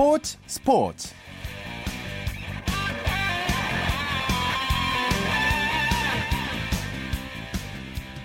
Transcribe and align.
스포츠 0.00 0.38
스포츠 0.46 1.08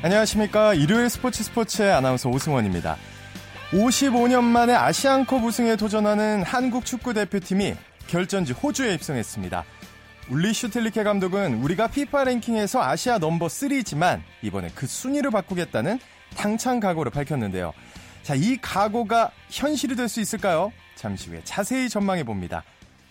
안녕하십니까 0.02 0.74
일요일 0.74 1.10
스포츠 1.10 1.44
스포츠의 1.44 1.92
아나운서 1.92 2.30
오승원입니다 2.30 2.96
55년 3.72 4.46
만에 4.46 4.74
아시안컵 4.74 5.44
우승에 5.44 5.76
도전하는 5.76 6.44
한국 6.44 6.86
축구 6.86 7.14
대표팀이 7.14 7.76
결전지 8.08 8.54
호주에 8.54 8.94
입성했습니다 8.94 9.66
울리 10.30 10.54
슈틸리케 10.54 11.04
감독은 11.04 11.56
우리가 11.56 11.88
피파 11.88 12.24
랭킹에서 12.24 12.82
아시아 12.82 13.18
넘버 13.18 13.48
3지만 13.48 14.22
이번에 14.42 14.70
그 14.74 14.88
순위를 14.88 15.30
바꾸겠다는 15.30 16.00
당찬 16.38 16.80
각오를 16.80 17.12
밝혔는데요. 17.12 17.74
자, 18.24 18.34
이 18.34 18.58
각오가 18.60 19.30
현실이 19.50 19.96
될 19.96 20.08
수 20.08 20.20
있을까요? 20.20 20.72
잠시 20.96 21.30
후에 21.30 21.42
자세히 21.44 21.90
전망해 21.90 22.24
봅니다. 22.24 22.64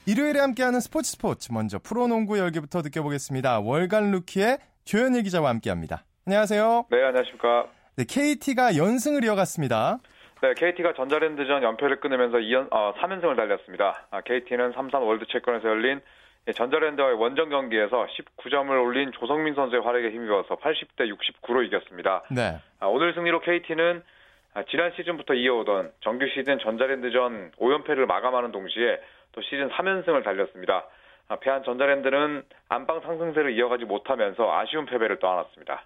일요일에 0.06 0.40
함께하는 0.40 0.80
스포츠 0.80 1.12
스포츠 1.12 1.52
먼저 1.52 1.78
프로농구 1.78 2.38
열기부터 2.38 2.82
느껴보겠습니다. 2.82 3.60
월간 3.60 4.10
루키의 4.10 4.58
조현일 4.84 5.22
기자와 5.22 5.48
함께합니다. 5.50 6.04
안녕하세요. 6.26 6.86
네, 6.90 7.02
안녕하십니까. 7.04 7.68
네, 7.96 8.04
KT가 8.08 8.76
연승을 8.76 9.24
이어갔습니다. 9.24 9.98
네, 10.42 10.52
KT가 10.54 10.92
전자랜드전 10.94 11.62
연패를 11.62 12.00
끊으면서 12.00 12.36
2연, 12.38 12.68
어, 12.70 12.92
3연승을 12.98 13.36
달렸습니다. 13.36 14.06
아, 14.10 14.20
KT는 14.20 14.72
삼산 14.72 15.02
월드 15.06 15.24
체육관에서 15.26 15.68
열린 15.68 16.00
전자랜드와의 16.54 17.14
원정 17.14 17.48
경기에서 17.48 18.06
19점을 18.06 18.68
올린 18.70 19.10
조성민 19.12 19.54
선수의 19.54 19.80
활약에 19.82 20.10
힘입어서 20.10 20.56
80대 20.56 21.10
69로 21.10 21.64
이겼습니다. 21.66 22.22
네. 22.30 22.58
아, 22.80 22.86
오늘 22.86 23.14
승리로 23.14 23.40
KT는 23.40 24.02
아, 24.02 24.13
지난 24.70 24.92
시즌부터 24.94 25.34
이어오던 25.34 25.92
정규 26.00 26.26
시즌 26.28 26.58
전자랜드전 26.60 27.52
5연패를 27.58 28.06
마감하는 28.06 28.52
동시에 28.52 29.00
또 29.32 29.42
시즌 29.42 29.68
3연승을 29.70 30.22
달렸습니다. 30.22 30.86
아, 31.26 31.36
패한 31.36 31.64
전자랜드는 31.64 32.44
안방 32.68 33.00
상승세를 33.00 33.56
이어가지 33.56 33.84
못하면서 33.84 34.52
아쉬운 34.52 34.86
패배를 34.86 35.18
떠안았습니다. 35.18 35.84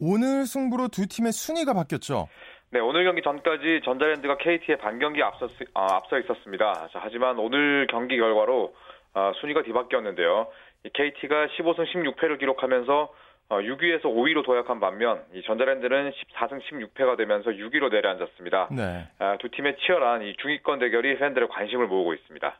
오늘 0.00 0.46
승부로 0.46 0.88
두 0.88 1.06
팀의 1.06 1.32
순위가 1.32 1.74
바뀌었죠. 1.74 2.28
네, 2.70 2.80
오늘 2.80 3.04
경기 3.04 3.20
전까지 3.20 3.82
전자랜드가 3.84 4.38
KT의 4.38 4.78
반경기 4.78 5.22
앞서, 5.22 5.46
어, 5.74 5.86
앞서 5.92 6.18
있었습니다. 6.18 6.88
자, 6.90 7.00
하지만 7.02 7.38
오늘 7.38 7.86
경기 7.90 8.16
결과로 8.16 8.74
어, 9.14 9.32
순위가 9.40 9.62
뒤바뀌었는데요. 9.64 10.48
KT가 10.94 11.48
15승 11.48 11.84
16패를 11.92 12.38
기록하면서 12.38 13.12
6위에서 13.58 14.06
어, 14.06 14.08
5위로 14.08 14.44
도약한 14.44 14.80
반면 14.80 15.22
이 15.34 15.42
전자랜드는 15.42 16.12
14승 16.12 16.60
16패가 16.62 17.16
되면서 17.16 17.50
6위로 17.50 17.90
내려앉았습니다. 17.90 18.68
네. 18.70 19.08
아, 19.18 19.36
두 19.38 19.50
팀의 19.50 19.76
치열한 19.78 20.22
이 20.22 20.34
중위권 20.36 20.78
대결이 20.78 21.18
팬들의 21.18 21.48
관심을 21.48 21.86
모으고 21.86 22.14
있습니다. 22.14 22.54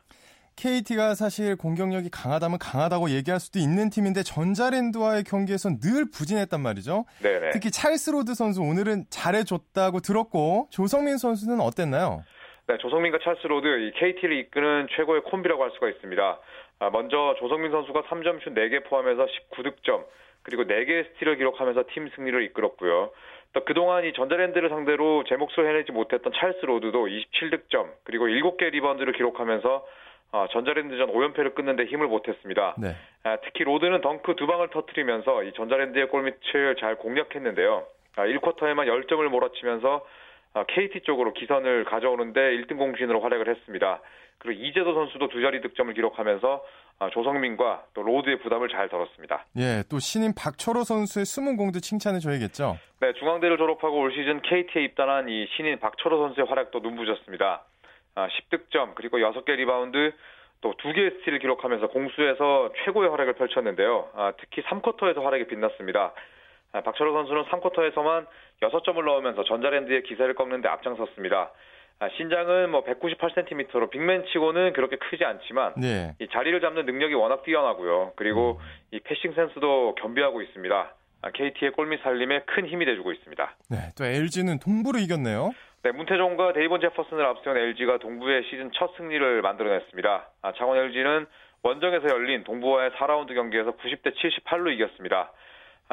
KT가 0.55 1.15
사실 1.15 1.57
공격력이 1.57 2.09
강하다면 2.11 2.59
강하다고 2.59 3.09
얘기할 3.09 3.39
수도 3.39 3.57
있는 3.59 3.89
팀인데 3.89 4.21
전자랜드와의 4.21 5.23
경기에서 5.23 5.69
늘 5.79 6.05
부진했단 6.13 6.61
말이죠. 6.61 7.05
네네. 7.23 7.49
특히 7.51 7.71
찰스 7.71 8.11
로드 8.11 8.35
선수 8.35 8.61
오늘은 8.61 9.05
잘해줬다고 9.09 10.01
들었고 10.01 10.67
조성민 10.69 11.17
선수는 11.17 11.59
어땠나요? 11.59 12.23
네, 12.67 12.77
조성민과 12.77 13.19
찰스 13.23 13.47
로드 13.47 13.67
이 13.67 13.91
KT를 13.93 14.37
이끄는 14.37 14.87
최고의 14.95 15.23
콤비라고 15.23 15.63
할 15.63 15.71
수가 15.71 15.89
있습니다. 15.89 16.39
아, 16.79 16.89
먼저 16.91 17.35
조성민 17.39 17.71
선수가 17.71 18.03
3점슛 18.03 18.55
4개 18.55 18.83
포함해서 18.85 19.25
19득점, 19.25 20.05
그리고 20.43 20.63
4개의 20.63 21.07
스틸을 21.13 21.37
기록하면서 21.37 21.85
팀 21.93 22.09
승리를 22.15 22.43
이끌었고요. 22.43 23.11
또 23.53 23.63
그동안 23.65 24.03
이 24.03 24.13
전자랜드를 24.13 24.69
상대로 24.69 25.23
제 25.27 25.35
몫을 25.35 25.67
해내지 25.67 25.91
못했던 25.91 26.33
찰스 26.33 26.65
로드도 26.65 27.05
27득점, 27.05 27.87
그리고 28.03 28.27
7개 28.27 28.71
리바운드를 28.71 29.13
기록하면서 29.13 29.85
어, 30.33 30.47
전자랜드전 30.51 31.13
5연패를 31.13 31.53
끊는데 31.53 31.85
힘을 31.85 32.07
보탰습니다. 32.07 32.75
네. 32.79 32.95
아, 33.21 33.37
특히 33.43 33.63
로드는 33.63 34.01
덩크 34.01 34.35
두 34.35 34.47
방을 34.47 34.69
터트리면서 34.69 35.43
이 35.43 35.53
전자랜드의 35.53 36.07
골밑을 36.09 36.75
잘 36.79 36.95
공략했는데요. 36.95 37.85
1쿼터에만 38.15 38.79
아, 38.79 38.85
10점을 38.85 39.27
몰아치면서 39.27 40.03
KT 40.53 40.99
아, 40.99 41.01
쪽으로 41.03 41.33
기선을 41.33 41.85
가져오는데 41.85 42.39
1등 42.57 42.77
공신으로 42.77 43.21
활약을 43.21 43.49
했습니다. 43.49 44.01
그리고 44.37 44.61
이재도 44.61 44.93
선수도 44.93 45.29
두 45.29 45.41
자리 45.41 45.61
득점을 45.61 45.93
기록하면서 45.93 46.63
아, 46.99 47.09
조성민과 47.09 47.85
또 47.93 48.03
로드의 48.03 48.39
부담을 48.39 48.69
잘 48.69 48.87
덜었습니다. 48.89 49.45
예, 49.57 49.83
또 49.89 49.99
신인 49.99 50.33
박철호 50.35 50.83
선수의 50.83 51.25
숨은 51.25 51.57
공도 51.57 51.79
칭찬해 51.79 52.19
줘야겠죠. 52.19 52.77
네, 52.99 53.13
중앙대를 53.13 53.57
졸업하고 53.57 53.99
올 53.99 54.11
시즌 54.11 54.41
KT에 54.41 54.83
입단한 54.83 55.27
이 55.27 55.47
신인 55.55 55.79
박철호 55.79 56.17
선수의 56.27 56.47
활약도 56.47 56.79
눈부셨습니다. 56.79 57.63
아, 58.15 58.27
10득점 58.27 58.93
그리고 58.95 59.17
6개 59.17 59.55
리바운드 59.55 60.13
또 60.61 60.73
2개의 60.75 61.19
스틸을 61.19 61.39
기록하면서 61.39 61.87
공수에서 61.87 62.71
최고의 62.85 63.09
활약을 63.09 63.33
펼쳤는데요. 63.33 64.09
아, 64.15 64.33
특히 64.39 64.61
3쿼터에서 64.63 65.23
활약이 65.23 65.47
빛났습니다. 65.47 66.13
아, 66.73 66.81
박철호 66.81 67.13
선수는 67.13 67.43
3쿼터에서만 67.45 68.25
6점을 68.61 69.05
넣으면서 69.05 69.43
전자랜드의 69.43 70.03
기세를 70.03 70.33
꺾는데 70.33 70.67
앞장섰습니다. 70.67 71.51
아, 71.99 72.09
신장은 72.17 72.71
뭐 72.71 72.83
198cm로 72.83 73.91
빅맨 73.91 74.25
치고는 74.33 74.73
그렇게 74.73 74.97
크지 74.97 75.23
않지만 75.23 75.73
네. 75.77 76.15
이 76.19 76.27
자리를 76.27 76.59
잡는 76.59 76.85
능력이 76.85 77.13
워낙 77.13 77.43
뛰어나고요. 77.43 78.13
그리고 78.15 78.59
음. 78.59 78.65
이 78.91 78.99
패싱 78.99 79.33
센스도 79.33 79.95
겸비하고 79.95 80.41
있습니다. 80.41 80.95
KT의 81.33 81.71
아, 81.71 81.75
골밑 81.75 82.01
살림에 82.01 82.41
큰 82.47 82.67
힘이 82.67 82.85
돼주고 82.85 83.13
있습니다. 83.13 83.55
네, 83.69 83.77
또 83.95 84.03
LG는 84.03 84.59
동부를 84.59 84.97
이겼네요. 84.97 85.51
네, 85.83 85.91
문태종과 85.91 86.53
데이본 86.53 86.81
제퍼슨을 86.81 87.23
앞세운 87.23 87.55
LG가 87.55 87.99
동부의 87.99 88.43
시즌 88.49 88.71
첫 88.73 88.95
승리를 88.97 89.41
만들어냈습니다. 89.43 90.29
아, 90.41 90.53
창원 90.53 90.79
LG는 90.79 91.27
원정에서 91.61 92.09
열린 92.09 92.43
동부와의 92.43 92.91
4라운드 92.91 93.35
경기에서 93.35 93.73
90대 93.77 94.13
78로 94.15 94.73
이겼습니다. 94.73 95.31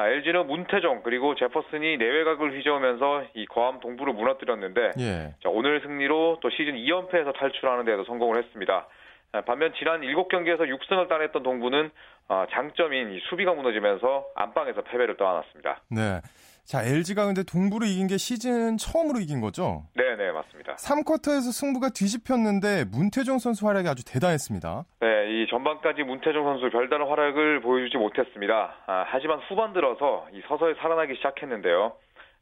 아, 0.01 0.07
LG는 0.09 0.47
문태종 0.47 1.01
그리고 1.03 1.35
제퍼슨이 1.35 1.97
내외곽을 1.97 2.57
휘저으면서 2.57 3.23
이 3.35 3.45
거함 3.45 3.79
동부를 3.79 4.13
무너뜨렸는데 4.13 4.91
예. 4.97 5.35
자, 5.43 5.49
오늘 5.49 5.79
승리로 5.81 6.39
또 6.41 6.49
시즌 6.49 6.73
2연패에서 6.73 7.35
탈출하는 7.35 7.85
데도 7.85 8.05
성공을 8.05 8.43
했습니다. 8.43 8.87
아, 9.33 9.41
반면 9.41 9.71
지난 9.77 10.01
7경기에서 10.01 10.61
6승을 10.61 11.07
따냈던 11.07 11.43
동부는 11.43 11.91
어, 12.29 12.45
장점인 12.49 13.11
이 13.11 13.19
수비가 13.29 13.53
무너지면서 13.53 14.25
안방에서 14.35 14.81
패배를 14.81 15.17
떠안았습니다. 15.17 15.81
네. 15.91 16.19
자, 16.65 16.83
LG가 16.83 17.25
근데 17.25 17.43
동부를 17.43 17.87
이긴 17.87 18.07
게 18.07 18.17
시즌 18.17 18.77
처음으로 18.77 19.19
이긴 19.19 19.41
거죠? 19.41 19.83
네, 19.95 20.15
네, 20.15 20.31
맞습니다. 20.31 20.75
3쿼터에서 20.75 21.51
승부가 21.51 21.89
뒤집혔는데 21.89 22.85
문태종 22.91 23.39
선수 23.39 23.67
활약이 23.67 23.87
아주 23.89 24.05
대단했습니다. 24.05 24.83
네, 25.01 25.07
이 25.31 25.47
전반까지 25.49 26.03
문태종 26.03 26.43
선수 26.43 26.69
별다른 26.69 27.07
활약을 27.07 27.61
보여주지 27.61 27.97
못했습니다. 27.97 28.75
아, 28.85 29.05
하지만 29.07 29.39
후반 29.49 29.73
들어서 29.73 30.27
이 30.33 30.41
서서히 30.47 30.75
살아나기 30.75 31.15
시작했는데요. 31.15 31.93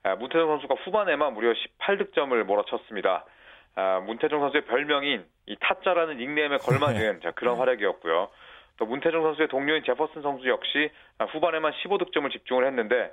아, 0.04 0.16
문태종 0.16 0.48
선수가 0.48 0.76
후반에만 0.86 1.34
무려 1.34 1.54
18득점을 1.54 2.44
몰아쳤습니다. 2.44 3.26
아, 3.76 4.00
문태종 4.06 4.40
선수의 4.42 4.66
별명인 4.66 5.26
이 5.48 5.56
타짜라는 5.60 6.18
닉네임에 6.18 6.58
걸맞은 6.58 7.22
자, 7.24 7.32
그런 7.32 7.58
활약이었고요. 7.58 8.30
또 8.78 8.86
문태종 8.86 9.24
선수의 9.24 9.48
동료인 9.50 9.84
제퍼슨 9.84 10.22
선수 10.22 10.48
역시 10.48 10.90
후반에만 11.32 11.74
15득점을 11.84 12.32
집중을 12.32 12.66
했는데 12.68 13.12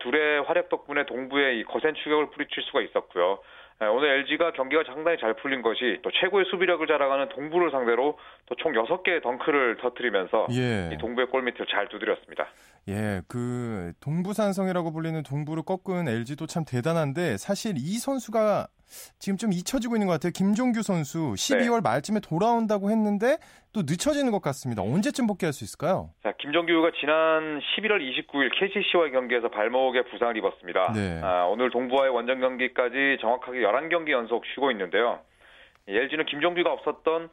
둘의 0.00 0.42
활약 0.44 0.68
덕분에 0.68 1.04
동부에 1.06 1.56
이 1.56 1.64
거센 1.64 1.94
추격을 1.94 2.30
뿌리칠 2.30 2.62
수가 2.64 2.80
있었고요. 2.82 3.40
오늘 3.80 4.08
LG가 4.20 4.52
경기가 4.52 4.84
상당히 4.86 5.18
잘 5.18 5.34
풀린 5.34 5.60
것이 5.60 5.98
또 6.02 6.10
최고의 6.12 6.46
수비력을 6.48 6.86
자랑하는 6.86 7.28
동부를 7.30 7.70
상대로 7.72 8.16
또 8.46 8.54
총 8.56 8.72
6개의 8.72 9.20
덩크를 9.22 9.78
터트리면서 9.78 10.46
예. 10.52 10.90
이 10.94 10.98
동부의 10.98 11.26
골밑을 11.26 11.66
잘 11.66 11.88
두드렸습니다. 11.88 12.46
예, 12.88 13.20
그 13.28 13.92
동부산성이라고 14.00 14.92
불리는 14.92 15.22
동부를 15.24 15.64
꺾은 15.64 16.06
LG도 16.08 16.46
참 16.46 16.64
대단한데 16.64 17.36
사실 17.36 17.74
이 17.76 17.98
선수가 17.98 18.68
지금 19.18 19.36
좀 19.36 19.52
잊혀지고 19.52 19.96
있는 19.96 20.06
것 20.06 20.14
같아요. 20.14 20.32
김종규 20.34 20.82
선수 20.82 21.34
12월 21.34 21.76
네. 21.76 21.80
말쯤에 21.82 22.20
돌아온다고 22.20 22.90
했는데 22.90 23.38
또 23.72 23.82
늦춰지는 23.82 24.30
것 24.30 24.40
같습니다. 24.42 24.82
언제쯤 24.82 25.26
복귀할 25.26 25.52
수 25.52 25.64
있을까요? 25.64 26.10
자, 26.22 26.32
김종규가 26.38 26.92
지난 27.00 27.60
11월 27.60 28.00
29일 28.00 28.50
KCC와의 28.54 29.12
경기에서 29.12 29.48
발목에 29.48 30.02
부상을 30.02 30.36
입었습니다. 30.36 30.92
네. 30.92 31.20
아, 31.22 31.44
오늘 31.46 31.70
동부와의 31.70 32.12
원정 32.12 32.40
경기까지 32.40 33.18
정확하게 33.20 33.60
11경기 33.60 34.10
연속 34.10 34.44
쉬고 34.54 34.70
있는데요. 34.70 35.20
LG는 35.88 36.26
김종규가 36.26 36.72
없었던 36.72 37.28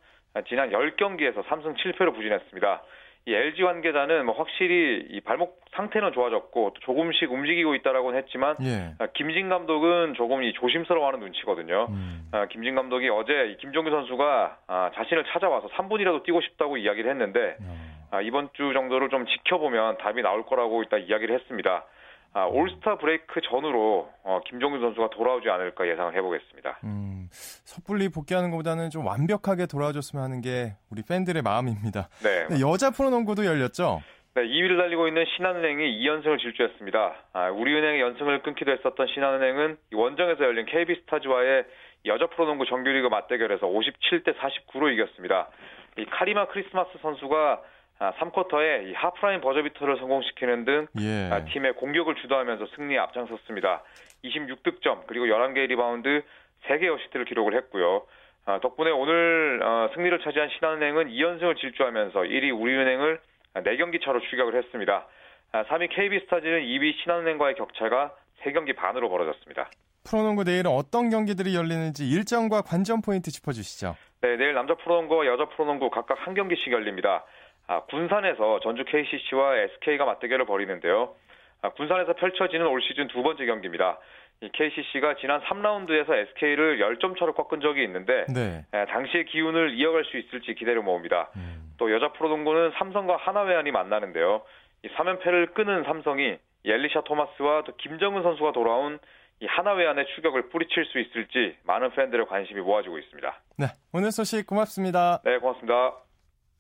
지난 0.47 0.69
10경기에서 0.71 1.43
3승 1.45 1.75
7패로 1.77 2.15
부진했습니다. 2.15 2.81
이 3.25 3.33
LG 3.33 3.61
관계자는 3.61 4.25
뭐 4.25 4.35
확실히 4.35 5.05
이 5.09 5.21
발목 5.21 5.61
상태는 5.75 6.11
좋아졌고 6.11 6.73
조금씩 6.81 7.31
움직이고 7.31 7.75
있다라고는 7.75 8.17
했지만 8.19 8.55
예. 8.63 8.93
아, 8.97 9.07
김진 9.13 9.47
감독은 9.47 10.15
조금 10.15 10.43
이 10.43 10.51
조심스러워하는 10.53 11.19
눈치거든요. 11.19 11.87
음. 11.89 12.27
아, 12.31 12.47
김진 12.47 12.75
감독이 12.75 13.09
어제 13.09 13.55
김종규 13.61 13.91
선수가 13.91 14.57
아, 14.67 14.91
자신을 14.95 15.25
찾아와서 15.31 15.67
3분이라도 15.69 16.23
뛰고 16.23 16.41
싶다고 16.41 16.77
이야기를 16.77 17.11
했는데 17.11 17.57
음. 17.61 17.91
아, 18.09 18.21
이번 18.21 18.49
주 18.53 18.73
정도를 18.73 19.09
좀 19.09 19.25
지켜보면 19.25 19.99
답이 19.99 20.21
나올 20.23 20.43
거라고 20.45 20.81
일단 20.81 21.01
이야기를 21.01 21.35
했습니다. 21.35 21.85
아, 22.33 22.45
올스타 22.45 22.97
브레이크 22.97 23.41
전후로 23.41 24.09
어, 24.23 24.39
김종규 24.45 24.79
선수가 24.79 25.09
돌아오지 25.09 25.49
않을까 25.49 25.87
예상을 25.87 26.15
해보겠습니다. 26.15 26.79
음, 26.85 27.27
섣불리 27.31 28.09
복귀하는 28.09 28.51
것보다는 28.51 28.89
좀 28.89 29.05
완벽하게 29.05 29.65
돌아와줬으면 29.65 30.23
하는 30.23 30.41
게 30.41 30.73
우리 30.89 31.01
팬들의 31.03 31.41
마음입니다. 31.41 32.07
네. 32.23 32.61
여자 32.61 32.89
프로농구도 32.91 33.45
열렸죠? 33.45 34.01
네, 34.33 34.43
2위를 34.43 34.77
달리고 34.77 35.09
있는 35.09 35.25
신한은행이 35.35 35.99
2연승을 36.05 36.39
질주했습니다. 36.39 37.15
아, 37.33 37.49
우리은행의 37.49 37.99
연승을 37.99 38.43
끊기도 38.43 38.71
했었던 38.71 39.07
신한은행은 39.07 39.77
원정에서 39.93 40.45
열린 40.45 40.65
KB스타즈와의 40.67 41.65
여자 42.05 42.27
프로농구 42.27 42.65
정규리그 42.65 43.07
맞대결에서 43.07 43.67
57대 43.67 44.37
49로 44.37 44.91
이겼습니다. 44.93 45.49
이 45.97 46.05
카리마 46.05 46.47
크리스마스 46.47 46.91
선수가 47.01 47.61
3쿼터에 48.09 48.79
아, 48.79 48.81
이 48.81 48.93
하프라인 48.93 49.41
버저비터를 49.41 49.97
성공시키는 49.97 50.65
등 50.65 50.87
예. 50.99 51.29
아, 51.31 51.45
팀의 51.45 51.73
공격을 51.73 52.15
주도하면서 52.15 52.67
승리에 52.75 52.97
앞장섰습니다. 52.97 53.83
26득점 54.23 55.03
그리고 55.07 55.25
11개의 55.25 55.67
리바운드 55.67 56.23
3개 56.67 56.91
어시스트를 56.91 57.25
기록을 57.25 57.55
했고요. 57.55 58.03
아, 58.45 58.59
덕분에 58.59 58.89
오늘 58.89 59.61
어, 59.63 59.89
승리를 59.93 60.19
차지한 60.19 60.49
신한은행은 60.57 61.09
2연승을 61.09 61.57
질주하면서 61.57 62.19
1위 62.19 62.59
우리은행을 62.59 63.19
4경기 63.53 64.03
차로 64.03 64.21
추격을 64.21 64.55
했습니다. 64.55 65.07
3위 65.51 65.89
KB스타즈는 65.91 66.61
2위 66.61 66.95
신한은행과의 67.03 67.55
격차가 67.55 68.15
3경기 68.43 68.75
반으로 68.75 69.09
벌어졌습니다. 69.09 69.69
프로농구 70.09 70.45
내일은 70.45 70.71
어떤 70.71 71.09
경기들이 71.09 71.55
열리는지 71.55 72.07
일정과 72.07 72.61
관전 72.61 73.01
포인트 73.01 73.29
짚어주시죠. 73.29 73.95
네, 74.21 74.37
내일 74.37 74.53
남자 74.53 74.75
프로농구와 74.75 75.25
여자 75.27 75.45
프로농구 75.49 75.89
각각 75.89 76.25
한 76.25 76.33
경기씩 76.33 76.71
열립니다. 76.71 77.25
아, 77.67 77.81
군산에서 77.85 78.59
전주 78.61 78.83
KCC와 78.85 79.57
SK가 79.57 80.05
맞대결을 80.05 80.45
벌이는데요. 80.45 81.15
아, 81.61 81.69
군산에서 81.69 82.13
펼쳐지는 82.13 82.65
올 82.67 82.81
시즌 82.81 83.07
두 83.07 83.23
번째 83.23 83.45
경기입니다. 83.45 83.99
이 84.41 84.49
KCC가 84.51 85.15
지난 85.17 85.39
3라운드에서 85.41 86.13
SK를 86.13 86.79
10점 86.79 87.17
차로 87.17 87.33
꺾은 87.33 87.61
적이 87.61 87.83
있는데 87.83 88.25
네. 88.33 88.65
에, 88.73 88.85
당시의 88.85 89.25
기운을 89.25 89.75
이어갈 89.75 90.03
수 90.05 90.17
있을지 90.17 90.55
기대를 90.55 90.81
모읍니다. 90.81 91.29
음. 91.35 91.73
또 91.77 91.91
여자 91.91 92.11
프로농구는 92.13 92.71
삼성과 92.77 93.17
하나회안이 93.17 93.69
만나는데요. 93.69 94.41
이 94.83 94.87
3연패를 94.89 95.53
끄는 95.53 95.83
삼성이 95.83 96.37
엘리샤 96.65 97.01
토마스와 97.01 97.63
또 97.65 97.75
김정은 97.77 98.23
선수가 98.23 98.51
돌아온 98.53 98.99
이 99.41 99.45
하나외환의 99.45 100.05
추격을 100.15 100.49
뿌리칠 100.49 100.85
수 100.85 100.99
있을지 100.99 101.55
많은 101.63 101.91
팬들의 101.91 102.27
관심이 102.27 102.61
모아지고 102.61 102.97
있습니다. 102.97 103.41
네, 103.57 103.65
오늘 103.93 104.11
소식 104.11 104.45
고맙습니다. 104.47 105.21
네, 105.23 105.37
고맙습니다. 105.37 105.93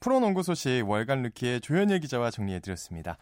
프로농구 0.01 0.43
소식 0.43 0.89
월간 0.89 1.21
루키의 1.23 1.61
조현일 1.61 1.99
기자와 2.01 2.31
정리해드렸습니다. 2.31 3.17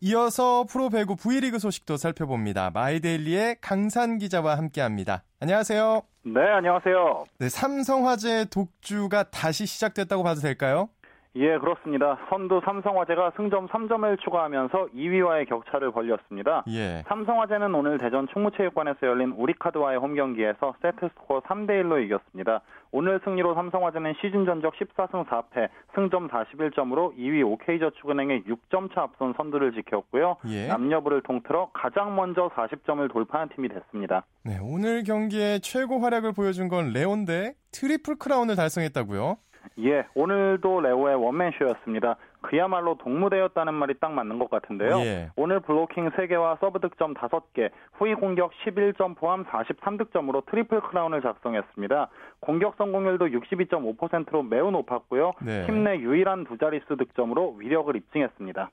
이어서 0.00 0.64
프로배구 0.64 1.16
V리그 1.16 1.58
소식도 1.58 1.96
살펴봅니다. 1.96 2.70
마이데일리의 2.70 3.56
강산 3.60 4.18
기자와 4.18 4.58
함께합니다. 4.58 5.24
안녕하세요. 5.40 6.02
네, 6.24 6.40
안녕하세요. 6.40 7.24
네, 7.38 7.48
삼성화재 7.48 8.46
독주가 8.50 9.30
다시 9.30 9.64
시작됐다고 9.66 10.22
봐도 10.22 10.40
될까요? 10.40 10.88
예, 11.36 11.58
그렇습니다. 11.58 12.18
선두 12.30 12.60
삼성화재가 12.64 13.32
승점 13.36 13.68
3점을 13.68 14.20
추가하면서 14.20 14.88
2위와의 14.94 15.48
격차를 15.48 15.92
벌렸습니다. 15.92 16.64
예. 16.68 17.04
삼성화재는 17.06 17.74
오늘 17.74 17.98
대전 17.98 18.26
충무체육관에서 18.28 19.06
열린 19.06 19.32
우리카드와의 19.32 19.98
홈 19.98 20.14
경기에서 20.14 20.74
세트 20.82 21.08
스코어 21.14 21.40
3대 21.42 21.82
1로 21.82 22.04
이겼습니다. 22.04 22.62
오늘 22.90 23.20
승리로 23.22 23.54
삼성화재는 23.54 24.14
시즌 24.20 24.46
전적 24.46 24.74
14승 24.76 25.26
4패, 25.26 25.68
승점 25.94 26.28
41점으로 26.28 27.14
2위 27.18 27.46
OK저축은행에 27.46 28.44
6점 28.44 28.94
차 28.94 29.02
앞선 29.02 29.34
선두를 29.36 29.72
지켰고요. 29.72 30.36
예. 30.48 30.68
남녀부를 30.68 31.22
통틀어 31.22 31.70
가장 31.74 32.16
먼저 32.16 32.50
40점을 32.54 33.12
돌파한 33.12 33.50
팀이 33.50 33.68
됐습니다. 33.68 34.24
네, 34.42 34.58
오늘 34.62 35.02
경기에 35.04 35.58
최고 35.58 35.98
활약을 35.98 36.32
보여준 36.32 36.68
건 36.68 36.92
레오인데 36.92 37.52
트리플 37.72 38.16
크라운을 38.16 38.56
달성했다고요? 38.56 39.36
예, 39.80 40.06
오늘도 40.14 40.80
레오의 40.80 41.16
원맨쇼였습니다. 41.16 42.16
그야말로 42.40 42.96
독무대였다는 42.98 43.74
말이 43.74 43.94
딱 44.00 44.12
맞는 44.12 44.38
것 44.38 44.48
같은데요. 44.48 44.98
예. 45.00 45.30
오늘 45.36 45.60
블로킹 45.60 46.10
3개와 46.10 46.60
서브 46.60 46.80
득점 46.80 47.14
5개, 47.14 47.70
후위 47.94 48.14
공격 48.14 48.52
11점 48.64 49.16
포함 49.16 49.44
43득점으로 49.44 50.46
트리플 50.46 50.80
크라운을 50.82 51.22
작성했습니다. 51.22 52.08
공격 52.40 52.76
성공률도 52.76 53.26
62.5%로 53.26 54.42
매우 54.42 54.70
높았고요. 54.70 55.32
네. 55.42 55.66
팀내 55.66 55.98
유일한 55.98 56.44
두 56.44 56.56
자릿수 56.58 56.96
득점으로 56.96 57.54
위력을 57.54 57.94
입증했습니다. 57.94 58.70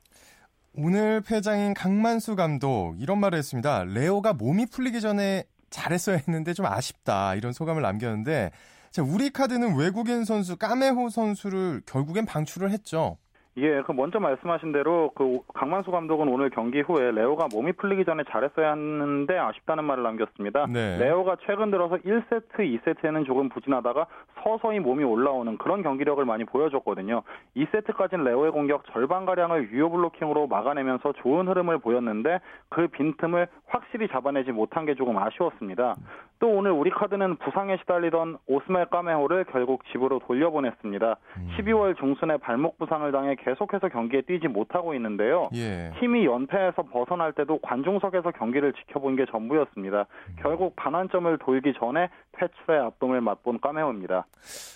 오늘 0.78 1.22
패장인 1.22 1.74
강만수 1.74 2.36
감독 2.36 2.96
이런 3.00 3.20
말을 3.20 3.38
했습니다. 3.38 3.86
레오가 3.86 4.34
몸이 4.34 4.66
풀리기 4.68 5.00
전에 5.00 5.44
잘했어야 5.70 6.18
했는데 6.18 6.54
좀 6.54 6.66
아쉽다 6.66 7.36
이런 7.36 7.52
소감을 7.54 7.82
남겼는데 7.82 8.52
자, 8.96 9.04
우리 9.04 9.30
카드는 9.30 9.76
외국인 9.76 10.24
선수 10.24 10.56
까메호 10.56 11.10
선수를 11.10 11.82
결국엔 11.86 12.26
방출을 12.26 12.72
했죠. 12.72 13.18
예, 13.58 13.82
그 13.84 13.94
먼저 13.94 14.20
말씀하신 14.20 14.74
대로 14.74 15.12
그 15.16 15.40
강만수 15.54 15.90
감독은 15.90 16.28
오늘 16.28 16.50
경기 16.50 16.82
후에 16.82 17.12
레오가 17.12 17.48
몸이 17.50 17.72
풀리기 17.74 18.04
전에 18.04 18.24
잘했어야 18.30 18.72
했는데 18.72 19.38
아쉽다는 19.38 19.86
말을 19.86 20.04
남겼습니다. 20.04 20.68
네. 20.68 20.98
레오가 21.00 21.38
최근 21.46 21.72
들어서 21.72 21.96
1세트, 21.96 22.58
2세트에는 22.58 23.26
조금 23.26 23.48
부진하다가 23.48 24.08
서서히 24.44 24.80
몸이 24.80 25.06
올라오는 25.06 25.58
그런 25.58 25.84
경기력을 25.84 26.24
많이 26.26 26.44
보여줬거든요. 26.44 27.22
2세트까지는 27.56 28.26
레오의 28.26 28.52
공격 28.52 28.84
절반 28.92 29.26
가량을 29.26 29.72
유효 29.72 29.90
블로킹으로 29.90 30.48
막아내면서 30.48 31.14
좋은 31.24 31.48
흐름을 31.48 31.80
보였는데 31.80 32.40
그 32.68 32.88
빈틈을 32.88 33.48
확실히 33.68 34.10
잡아내지 34.10 34.52
못한 34.52 34.86
게 34.86 34.96
조금 34.96 35.18
아쉬웠습니다. 35.18 35.96
또 36.40 36.50
오늘 36.50 36.72
우리 36.72 36.90
카드는 36.90 37.38
부상에 37.38 37.78
시달리던 37.78 38.38
오스멜 38.48 38.86
까메호를 38.92 39.46
결국 39.46 39.84
집으로 39.92 40.20
돌려보냈습니다. 40.20 41.16
음. 41.38 41.52
12월 41.58 41.98
중순에 41.98 42.38
발목 42.38 42.78
부상을 42.78 43.10
당해 43.12 43.36
계속해서 43.46 43.90
경기에 43.90 44.22
뛰지 44.22 44.48
못하고 44.48 44.96
있는데요. 44.96 45.50
예. 45.54 45.92
팀이 46.00 46.26
연패에서 46.26 46.84
벗어날 46.92 47.32
때도 47.34 47.60
관중석에서 47.60 48.32
경기를 48.32 48.74
지켜본 48.74 49.16
게 49.16 49.26
전부였습니다. 49.30 50.00
음. 50.00 50.36
결국 50.42 50.76
반환점을 50.76 51.38
돌기 51.38 51.74
전에 51.80 52.10
퇴출의 52.34 52.82
압동을 52.82 53.22
맛본 53.22 53.62
까메오입니다. 53.62 54.26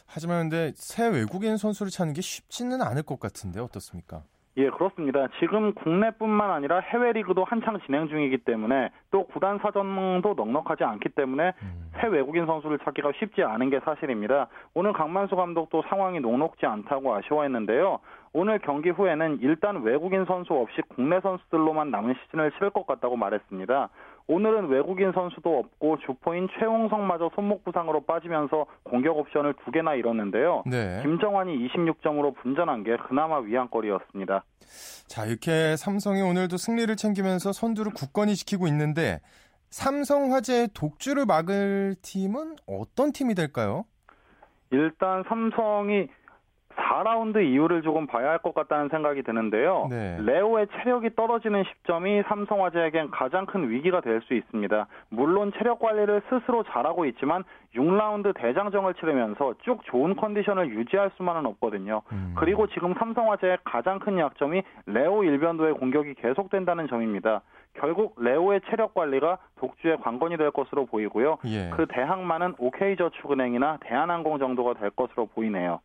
하지만 0.07 0.49
근데 0.49 0.71
새 0.75 1.07
외국인 1.07 1.57
선수를 1.57 1.89
찾는 1.89 2.13
게 2.13 2.21
쉽지는 2.21 2.81
않을 2.81 3.03
것 3.03 3.19
같은데 3.19 3.59
어떻습니까? 3.59 4.21
예, 4.57 4.69
그렇습니다. 4.69 5.27
지금 5.39 5.73
국내뿐만 5.73 6.51
아니라 6.51 6.81
해외 6.81 7.13
리그도 7.13 7.45
한창 7.45 7.79
진행 7.85 8.09
중이기 8.09 8.39
때문에 8.39 8.89
또 9.09 9.25
구단 9.27 9.57
사정도 9.59 10.33
넉넉하지 10.33 10.83
않기 10.83 11.09
때문에 11.09 11.53
음. 11.63 11.91
새 12.01 12.07
외국인 12.07 12.45
선수를 12.45 12.77
찾기가 12.79 13.13
쉽지 13.19 13.41
않은 13.41 13.69
게 13.69 13.79
사실입니다. 13.79 14.47
오늘 14.73 14.91
강만수 14.91 15.37
감독도 15.37 15.83
상황이 15.87 16.19
녹록지 16.19 16.65
않다고 16.65 17.15
아쉬워했는데요. 17.15 17.99
오늘 18.33 18.59
경기 18.59 18.89
후에는 18.89 19.39
일단 19.41 19.81
외국인 19.81 20.25
선수 20.25 20.53
없이 20.53 20.81
국내 20.95 21.19
선수들로만 21.21 21.89
남은 21.91 22.15
시즌을 22.25 22.51
치를 22.53 22.69
것 22.69 22.85
같다고 22.85 23.15
말했습니다. 23.15 23.89
오늘은 24.27 24.67
외국인 24.67 25.11
선수도 25.11 25.57
없고 25.57 25.97
주포인 26.05 26.47
최홍성마저 26.59 27.31
손목 27.33 27.63
부상으로 27.63 28.01
빠지면서 28.01 28.67
공격 28.83 29.17
옵션을 29.17 29.55
두 29.65 29.71
개나 29.71 29.95
잃었는데요. 29.95 30.63
네. 30.67 30.99
김정환이 31.01 31.67
26점으로 31.67 32.35
분전한 32.35 32.83
게 32.83 32.95
그나마 33.07 33.39
위안거리였습니다. 33.39 34.43
자, 35.07 35.25
이렇게 35.25 35.75
삼성이 35.75 36.21
오늘도 36.21 36.57
승리를 36.57 36.95
챙기면서 36.95 37.51
선두를 37.51 37.91
굳건히 37.95 38.35
지키고 38.35 38.67
있는데 38.67 39.19
삼성화재 39.71 40.67
독주를 40.75 41.25
막을 41.25 41.95
팀은 42.03 42.57
어떤 42.67 43.11
팀이 43.11 43.33
될까요? 43.33 43.85
일단 44.71 45.23
삼성이 45.27 46.07
4라운드 46.79 47.43
이후를 47.43 47.81
조금 47.81 48.07
봐야 48.07 48.29
할 48.31 48.39
것 48.39 48.53
같다는 48.53 48.87
생각이 48.89 49.21
드는데요. 49.23 49.87
네. 49.89 50.17
레오의 50.21 50.67
체력이 50.71 51.15
떨어지는 51.15 51.63
시점이 51.65 52.23
삼성화재에겐 52.27 53.11
가장 53.11 53.45
큰 53.45 53.69
위기가 53.69 53.99
될 54.01 54.21
수 54.21 54.33
있습니다. 54.33 54.87
물론 55.09 55.51
체력 55.57 55.79
관리를 55.79 56.21
스스로 56.29 56.63
잘하고 56.63 57.05
있지만 57.05 57.43
6라운드 57.75 58.33
대장정을 58.35 58.93
치르면서 58.95 59.53
쭉 59.63 59.83
좋은 59.85 60.15
컨디션을 60.15 60.69
유지할 60.69 61.11
수만은 61.17 61.45
없거든요. 61.45 62.01
음. 62.11 62.33
그리고 62.37 62.67
지금 62.67 62.93
삼성화재의 62.95 63.59
가장 63.63 63.99
큰 63.99 64.17
약점이 64.19 64.61
레오 64.87 65.23
일변도의 65.23 65.73
공격이 65.75 66.15
계속된다는 66.15 66.87
점입니다. 66.87 67.41
결국 67.75 68.15
레오의 68.19 68.61
체력 68.69 68.93
관리가 68.93 69.37
독주의 69.59 69.95
관건이 69.97 70.37
될 70.37 70.51
것으로 70.51 70.85
보이고요. 70.85 71.37
예. 71.45 71.69
그 71.75 71.85
대항마는 71.87 72.55
OK저축은행이나 72.57 73.77
대한항공 73.81 74.39
정도가 74.39 74.73
될 74.73 74.89
것으로 74.89 75.27
보이네요. 75.27 75.79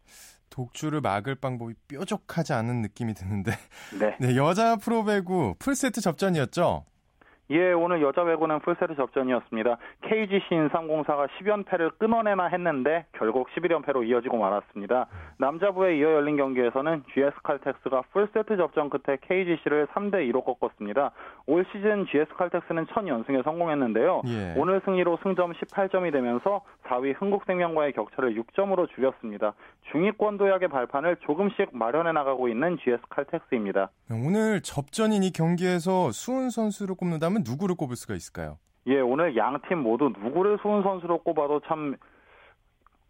독주를 0.55 1.01
막을 1.01 1.35
방법이 1.35 1.75
뾰족하지 1.89 2.53
않은 2.53 2.81
느낌이 2.81 3.15
드는데. 3.15 3.59
네. 3.99 4.17
네 4.21 4.37
여자 4.37 4.77
프로배구 4.77 5.57
풀세트 5.59 6.01
접전이었죠? 6.01 6.85
예, 7.51 7.73
오늘 7.73 8.01
여자 8.01 8.25
배구는 8.25 8.61
풀세트 8.61 8.97
접전이었습니다. 8.97 9.77
KGC 10.03 10.47
인삼공사가 10.51 11.27
10연패를 11.27 11.99
끊어내나 11.99 12.47
했는데 12.47 13.05
결국 13.13 13.49
11연패로 13.51 14.09
이어지고 14.09 14.39
말았습니다. 14.39 15.07
남자부에 15.37 15.99
이어 15.99 16.15
열린 16.15 16.39
경기에서는 16.39 17.05
GS 17.13 17.33
칼텍스가 17.43 18.05
풀세트 18.13 18.57
접전 18.57 18.89
끝에 18.89 19.19
KGC를 19.21 19.89
3대 19.89 20.31
2로 20.31 20.43
꺾었습니다. 20.43 21.11
올 21.47 21.67
시즌 21.71 22.07
GS 22.07 22.33
칼텍스는 22.35 22.87
첫 22.95 23.07
연승에 23.07 23.43
성공했는데요. 23.43 24.23
예. 24.27 24.55
오늘 24.57 24.81
승리로 24.87 25.19
승점 25.23 25.53
18점이 25.53 26.13
되면서 26.13 26.63
4위 26.87 27.15
흥국생명과의 27.21 27.93
격차를 27.93 28.35
6점으로 28.37 28.89
줄였습니다. 28.95 29.53
중위권 29.93 30.39
도약의 30.39 30.69
발판을 30.69 31.17
조금씩 31.27 31.77
마련해 31.77 32.13
나가고 32.13 32.49
있는 32.49 32.79
GS 32.83 33.03
칼텍스입니다. 33.11 33.91
오늘 34.11 34.63
접전인 34.63 35.23
이 35.23 35.31
경기에서 35.31 36.11
수훈 36.11 36.49
선수를 36.49 36.95
꼽는다면 36.95 37.34
누구를 37.45 37.75
꼽을 37.75 37.97
수가 37.97 38.15
있을까요? 38.15 38.59
예, 38.87 39.01
오늘 39.01 39.35
양 39.37 39.59
팀 39.69 39.79
모두 39.79 40.13
누구를 40.23 40.59
수훈 40.63 40.83
선수로 40.83 41.19
꼽아도 41.19 41.61
참 41.61 41.97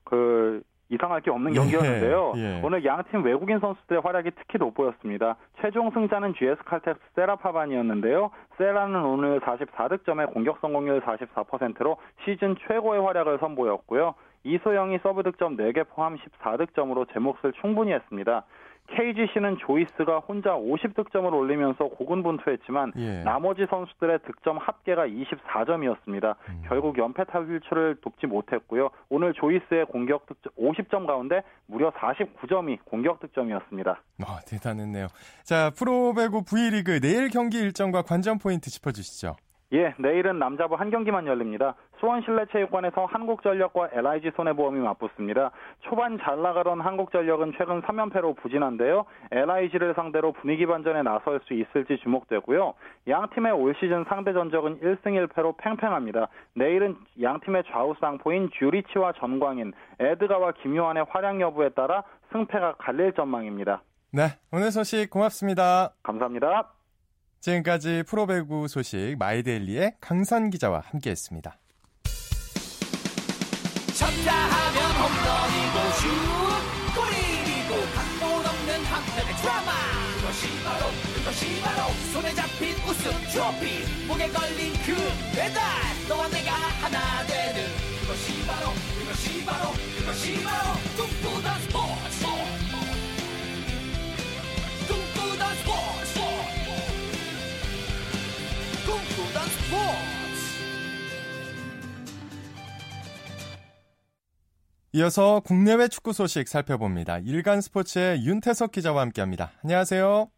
그 0.04 0.62
이상할 0.90 1.22
게 1.22 1.30
없는 1.30 1.52
예, 1.52 1.56
경기였는데요. 1.56 2.32
예. 2.36 2.60
오늘 2.62 2.84
양 2.84 3.02
팀 3.10 3.24
외국인 3.24 3.58
선수들의 3.58 4.02
활약이 4.02 4.32
특히 4.36 4.58
돋보였습니다. 4.58 5.36
최종 5.60 5.90
승자는 5.90 6.34
GS 6.34 6.62
칼텍스 6.64 7.00
세라 7.14 7.36
파반이었는데요. 7.36 8.30
세라는 8.58 9.02
오늘 9.02 9.40
44득점에 9.40 10.32
공격 10.32 10.58
성공률 10.60 11.00
44%로 11.00 11.96
시즌 12.24 12.54
최고의 12.68 13.02
활약을 13.02 13.38
선보였고요. 13.38 14.14
이소영이 14.44 14.98
서브 15.02 15.22
득점 15.22 15.56
4개 15.56 15.86
포함 15.88 16.16
14득점으로 16.16 17.06
제 17.12 17.18
몫을 17.18 17.52
충분히 17.60 17.92
했습니다. 17.92 18.44
KGC는 18.86 19.56
조이스가 19.66 20.18
혼자 20.18 20.50
50득점을 20.50 21.32
올리면서 21.32 21.88
고군분투했지만 21.88 22.92
예. 22.96 23.22
나머지 23.22 23.66
선수들의 23.68 24.18
득점 24.26 24.58
합계가 24.58 25.06
24점이었습니다. 25.06 26.36
음. 26.50 26.62
결국 26.68 26.98
연패 26.98 27.24
탈출을 27.24 27.96
돕지 28.02 28.26
못했고요. 28.26 28.90
오늘 29.08 29.32
조이스의 29.32 29.86
공격 29.86 30.26
득점 30.26 30.52
50점 30.58 31.06
가운데 31.06 31.42
무려 31.66 31.90
49점이 31.92 32.78
공격 32.84 33.20
득점이었습니다. 33.20 34.02
아, 34.26 34.40
대단했네요. 34.46 35.08
자, 35.44 35.70
프로배구 35.70 36.44
V리그 36.44 37.00
내일 37.00 37.30
경기 37.30 37.58
일정과 37.58 38.02
관전 38.02 38.38
포인트 38.38 38.70
짚어주시죠. 38.70 39.36
예, 39.72 39.94
내일은 39.98 40.38
남자부 40.38 40.74
한 40.76 40.90
경기만 40.90 41.26
열립니다. 41.26 41.74
수원실내체육관에서 41.98 43.06
한국전력과 43.06 43.90
LIG 43.92 44.32
손해보험이 44.36 44.80
맞붙습니다. 44.80 45.50
초반 45.80 46.18
잘 46.18 46.42
나가던 46.42 46.80
한국전력은 46.80 47.54
최근 47.56 47.82
3연패로 47.82 48.36
부진한데요. 48.36 49.06
LIG를 49.30 49.94
상대로 49.94 50.32
분위기 50.32 50.66
반전에 50.66 51.02
나설 51.02 51.40
수 51.44 51.54
있을지 51.54 51.98
주목되고요. 52.02 52.74
양 53.08 53.28
팀의 53.30 53.52
올 53.52 53.74
시즌 53.80 54.04
상대 54.08 54.32
전적은 54.32 54.80
1승 54.80 55.28
1패로 55.28 55.56
팽팽합니다. 55.56 56.28
내일은 56.54 56.96
양 57.22 57.40
팀의 57.40 57.64
좌우 57.70 57.94
쌍포인 58.00 58.50
듀리치와 58.58 59.12
전광인, 59.12 59.72
에드가와 59.98 60.52
김요한의 60.62 61.06
활약 61.08 61.40
여부에 61.40 61.70
따라 61.70 62.04
승패가 62.32 62.74
갈릴 62.78 63.12
전망입니다. 63.14 63.82
네, 64.12 64.38
오늘 64.52 64.70
소식 64.70 65.10
고맙습니다. 65.10 65.90
감사합니다. 66.02 66.73
지금까지 67.44 68.04
프로배구 68.06 68.68
소식 68.68 69.16
마이데일리의 69.18 69.96
강산 70.00 70.48
기자와 70.48 70.82
함께했습니다. 70.86 71.58
쳤다 73.98 74.32
하면 74.32 74.78
홈런이고 74.96 75.76
슛 76.00 76.08
골이고 76.96 77.72
각본 77.94 78.46
없는 78.46 78.84
한편의 78.86 79.34
드라마. 79.42 79.72
그것이 80.16 80.64
바로 80.64 80.86
그것이 81.14 81.60
바로 81.60 81.92
손에 82.14 82.34
잡힌 82.34 82.76
우승 82.88 83.12
트로피. 83.30 84.06
목에 84.08 84.26
걸린 84.30 84.72
그 84.86 84.94
배달 85.36 85.60
너와 86.08 86.28
내가 86.28 86.50
하나 86.50 87.26
되는. 87.26 87.66
그것이 88.00 88.46
바로 88.46 88.72
그것이 89.00 89.23
이어서 104.96 105.40
국내외 105.40 105.88
축구 105.88 106.12
소식 106.12 106.46
살펴봅니다. 106.46 107.18
일간 107.26 107.60
스포츠의 107.60 108.24
윤태석 108.24 108.70
기자와 108.70 109.02
함께합니다. 109.02 109.50
안녕하세요. 109.64 110.28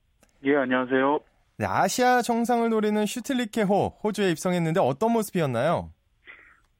예, 0.44 0.56
안녕하세요. 0.56 1.20
네, 1.58 1.66
아시아 1.68 2.22
정상을 2.22 2.66
노리는 2.70 3.04
슈틸리케호 3.04 3.98
호주에 4.02 4.30
입성했는데 4.30 4.80
어떤 4.80 5.12
모습이었나요? 5.12 5.90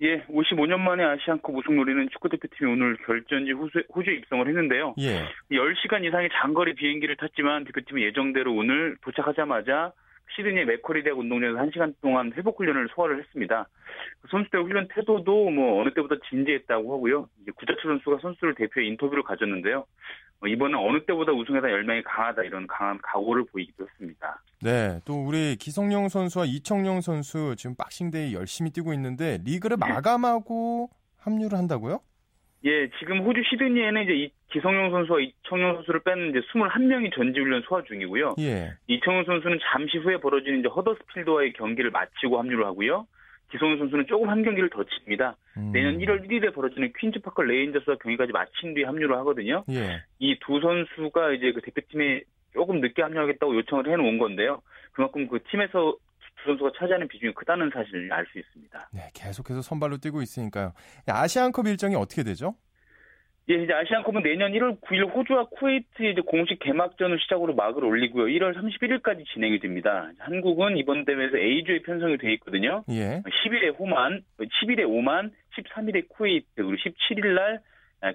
예, 0.00 0.24
55년 0.24 0.78
만에 0.78 1.04
아시안컵 1.04 1.54
우승 1.54 1.76
노리는 1.76 2.08
축구대표팀이 2.12 2.72
오늘 2.72 2.96
결전지 3.04 3.52
호주, 3.52 3.82
호주에 3.94 4.14
입성을 4.14 4.48
했는데요. 4.48 4.94
예. 5.00 5.26
10시간 5.52 6.02
이상의 6.02 6.30
장거리 6.40 6.74
비행기를 6.76 7.16
탔지만 7.16 7.64
대표팀은 7.64 8.00
예정대로 8.00 8.54
오늘 8.54 8.96
도착하자마자 9.02 9.92
시드니 10.36 10.64
맥커리 10.66 11.02
대학 11.02 11.18
운동장에서 11.18 11.58
1시간 11.58 11.94
동안 12.02 12.32
회복 12.36 12.60
훈련을 12.60 12.88
소화를 12.94 13.18
했습니다. 13.20 13.66
그 14.20 14.28
선수들 14.30 14.62
훈련 14.62 14.86
태도도 14.94 15.50
뭐 15.50 15.80
어느 15.80 15.92
때보다 15.94 16.16
진지했다고 16.28 16.94
하고요. 16.94 17.28
이제 17.42 17.50
구자철 17.56 17.92
선수가 17.92 18.18
선수를 18.20 18.54
대표해 18.54 18.86
인터뷰를 18.86 19.22
가졌는데요. 19.22 19.86
어, 20.40 20.46
이번엔 20.46 20.74
어느 20.76 21.02
때보다 21.06 21.32
우승에 21.32 21.60
대한 21.60 21.76
열망이 21.76 22.02
강하다 22.02 22.42
이런 22.42 22.66
강한 22.66 22.98
각오를 23.02 23.44
보이기도 23.46 23.84
했습니다. 23.84 24.42
네, 24.62 25.00
또 25.06 25.24
우리 25.24 25.56
기성용 25.56 26.10
선수와 26.10 26.44
이청용 26.44 27.00
선수 27.00 27.54
지금 27.56 27.74
박싱데이 27.74 28.34
열심히 28.34 28.70
뛰고 28.70 28.92
있는데 28.92 29.38
리그를 29.44 29.78
네. 29.80 29.88
마감하고 29.88 30.90
합류를 31.18 31.56
한다고요? 31.56 32.00
예, 32.64 32.88
지금 32.98 33.20
호주 33.20 33.42
시드니에는 33.50 34.04
이제 34.04 34.14
이 34.14 34.30
기성용 34.50 34.90
선수와 34.90 35.20
이청용 35.20 35.74
선수를 35.76 36.00
빼는 36.00 36.30
이제 36.30 36.40
21명이 36.52 37.14
전지훈련 37.14 37.62
소화 37.62 37.82
중이고요. 37.82 38.36
예. 38.38 38.72
이청용 38.86 39.24
선수는 39.24 39.58
잠시 39.70 39.98
후에 39.98 40.16
벌어지는 40.18 40.60
이제 40.60 40.68
허더스필드와의 40.68 41.52
경기를 41.52 41.90
마치고 41.90 42.38
합류를 42.38 42.64
하고요. 42.64 43.06
기성용 43.50 43.78
선수는 43.78 44.06
조금 44.06 44.28
한 44.28 44.42
경기를 44.42 44.70
더 44.70 44.82
치릅니다. 44.84 45.36
음. 45.56 45.70
내년 45.72 45.98
1월 45.98 46.26
1일에 46.26 46.52
벌어지는 46.54 46.92
퀸즈파크 46.98 47.42
레인저스와 47.42 47.96
경기까지 47.96 48.32
마친 48.32 48.74
뒤에 48.74 48.84
합류를 48.84 49.16
하거든요. 49.18 49.64
예. 49.70 50.02
이 50.18 50.32
두 50.32 50.60
선수가 50.60 51.32
이제 51.32 51.52
그 51.52 51.60
대표팀에 51.60 52.22
조금 52.54 52.80
늦게 52.80 53.02
합류하겠다고 53.02 53.54
요청을 53.56 53.88
해놓은 53.90 54.18
건데요. 54.18 54.62
그만큼 54.92 55.28
그 55.28 55.38
팀에서 55.50 55.94
두 56.36 56.50
선수가 56.50 56.72
차지하는 56.78 57.08
비중이 57.08 57.32
크다는 57.34 57.70
사실을 57.72 58.12
알 58.12 58.26
수 58.26 58.38
있습니다. 58.38 58.90
네, 58.92 59.10
계속해서 59.14 59.62
선발로 59.62 59.98
뛰고 59.98 60.22
있으니까요. 60.22 60.72
아시안컵 61.08 61.66
일정이 61.66 61.94
어떻게 61.94 62.22
되죠? 62.22 62.54
예, 63.48 63.54
이제 63.54 63.72
아시안컵은 63.72 64.24
내년 64.24 64.50
1월 64.52 64.80
9일 64.80 65.14
호주와 65.14 65.46
쿠웨이트 65.50 66.02
이제 66.02 66.20
공식 66.20 66.58
개막전을 66.58 67.20
시작으로 67.20 67.54
막을 67.54 67.84
올리고요. 67.84 68.26
1월 68.26 68.56
31일까지 68.56 69.24
진행이 69.32 69.60
됩니다. 69.60 70.10
한국은 70.18 70.76
이번 70.76 71.04
대회에서 71.04 71.38
A조에 71.38 71.82
편성이 71.82 72.18
돼 72.18 72.32
있거든요. 72.34 72.82
예. 72.90 73.22
10일에 73.24 73.78
호만, 73.78 74.22
10일에 74.40 74.84
오만, 74.88 75.30
13일에 75.56 76.08
쿠웨이트, 76.08 76.46
그리고 76.56 76.72
17일 76.72 77.34
날 77.34 77.60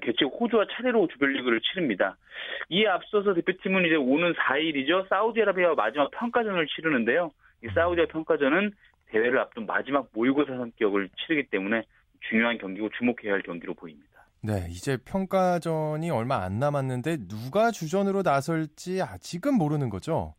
개최 0.01 0.25
호주와 0.25 0.65
차례로 0.73 1.07
조별리그를 1.07 1.61
치릅니다. 1.61 2.17
이에 2.69 2.87
앞서서 2.87 3.33
대표팀은 3.33 3.85
이제 3.85 3.95
오는 3.95 4.33
4일이죠. 4.33 5.07
사우디아라비아와 5.07 5.75
마지막 5.75 6.11
평가전을 6.11 6.67
치르는데요. 6.67 7.31
이 7.63 7.67
사우디아 7.73 8.05
평가전은 8.07 8.71
대회를 9.07 9.39
앞둔 9.39 9.65
마지막 9.65 10.07
모의고사 10.13 10.55
성격을 10.55 11.09
치르기 11.09 11.49
때문에 11.49 11.83
중요한 12.29 12.57
경기고 12.57 12.89
주목해야 12.97 13.33
할 13.33 13.41
경기로 13.41 13.73
보입니다. 13.73 14.07
네, 14.43 14.67
이제 14.69 14.97
평가전이 14.97 16.09
얼마 16.09 16.43
안 16.43 16.57
남았는데 16.57 17.27
누가 17.27 17.69
주전으로 17.71 18.23
나설지 18.23 19.01
아직은 19.01 19.53
모르는 19.55 19.89
거죠? 19.89 20.33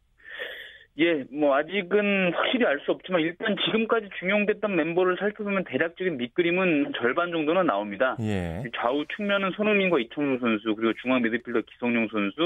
예, 0.98 1.24
뭐 1.32 1.56
아직은 1.56 2.34
확실히 2.34 2.66
알 2.66 2.78
수 2.80 2.90
없지만 2.92 3.22
일단 3.22 3.56
지금까지 3.64 4.08
중용됐던 4.18 4.76
멤버를 4.76 5.16
살펴보면 5.18 5.64
대략적인 5.64 6.18
밑그림은 6.18 6.92
절반 6.98 7.30
정도는 7.30 7.66
나옵니다. 7.66 8.16
예. 8.20 8.62
좌우 8.76 9.04
측면은 9.16 9.52
손흥민과 9.52 10.00
이청용 10.00 10.38
선수 10.38 10.74
그리고 10.74 10.92
중앙 11.00 11.22
미드필더 11.22 11.62
기성용 11.62 12.08
선수, 12.12 12.40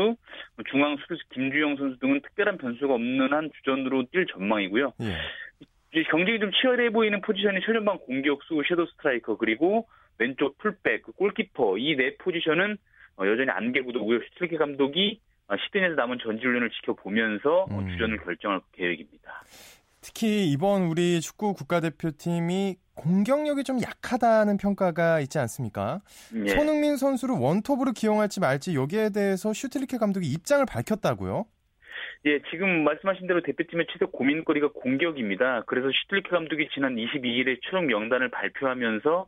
뭐 0.55 0.65
중앙 0.71 0.97
수비수 0.97 1.23
김주영 1.31 1.77
선수 1.77 1.99
등은 1.99 2.21
특별한 2.23 2.59
변수가 2.59 2.95
없는 2.95 3.33
한 3.33 3.51
주전으로 3.57 4.05
뛸 4.13 4.27
전망이고요. 4.27 4.93
예. 5.01 6.03
경쟁이 6.11 6.39
좀 6.39 6.51
치열해 6.53 6.91
보이는 6.91 7.21
포지션이 7.23 7.61
최전방 7.65 7.99
공격수, 7.99 8.63
섀도우 8.69 8.87
스트라이커 8.87 9.39
그리고 9.39 9.89
왼쪽 10.19 10.59
풀백, 10.59 11.03
그 11.03 11.13
골키퍼 11.13 11.79
이 11.79 11.97
네 11.97 12.17
포지션은 12.19 12.77
어, 13.19 13.27
여전히 13.27 13.51
안개 13.51 13.81
구도고요. 13.81 14.21
슈틸리케 14.21 14.57
감독이 14.59 15.19
어, 15.19 15.26
시드니에서 15.55 15.95
남은 15.95 16.19
전지훈련을 16.23 16.71
지켜보면서 16.71 17.67
어, 17.71 17.79
음. 17.79 17.89
주전을 17.91 18.19
결정할 18.19 18.61
계획입니다. 18.73 19.43
특히 20.01 20.51
이번 20.51 20.83
우리 20.83 21.21
축구 21.21 21.55
국가대표팀이 21.55 22.77
공격력이 22.95 23.65
좀 23.65 23.81
약하다는 23.83 24.57
평가가 24.57 25.21
있지 25.21 25.39
않습니까? 25.39 26.01
예. 26.35 26.49
손흥민 26.49 26.97
선수를 26.97 27.35
원톱으로 27.35 27.93
기용할지 27.93 28.41
말지 28.41 28.75
여기에 28.75 29.11
대해서 29.11 29.53
슈틸리케 29.53 29.99
감독이 29.99 30.27
입장을 30.29 30.65
밝혔다고요? 30.65 31.47
예, 32.27 32.41
지금 32.51 32.85
말씀하신 32.85 33.27
대로 33.27 33.43
대표팀의 33.43 33.87
최대 33.93 34.07
고민거리가 34.07 34.69
공격입니다. 34.73 35.65
그래서 35.67 35.89
슈틸리케 35.93 36.31
감독이 36.31 36.69
지난 36.73 36.95
22일에 36.97 37.59
최종 37.63 37.87
명단을 37.87 38.31
발표하면서 38.31 39.27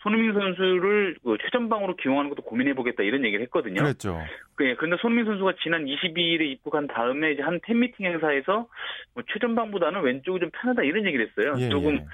손흥민 0.00 0.32
선수를 0.32 1.16
그 1.24 1.36
최전방으로 1.42 1.96
기용하는 1.96 2.30
것도 2.30 2.42
고민해보겠다 2.42 3.02
이런 3.02 3.24
얘기를 3.24 3.42
했거든요. 3.44 3.82
그랬죠. 3.82 4.20
예, 4.60 4.74
그런데 4.74 4.96
손흥민 5.00 5.24
선수가 5.24 5.54
지난 5.62 5.84
22일에 5.86 6.42
입국한 6.42 6.86
다음에 6.86 7.32
이제 7.32 7.42
한 7.42 7.60
팬미팅 7.62 8.06
행사에서 8.06 8.68
뭐 9.14 9.22
최전방보다는 9.32 10.02
왼쪽이 10.02 10.40
좀 10.40 10.50
편하다 10.52 10.82
이런 10.82 11.06
얘기를 11.06 11.28
했어요. 11.28 11.54
예, 11.58 11.68
조금 11.68 11.96
예. 11.96 12.04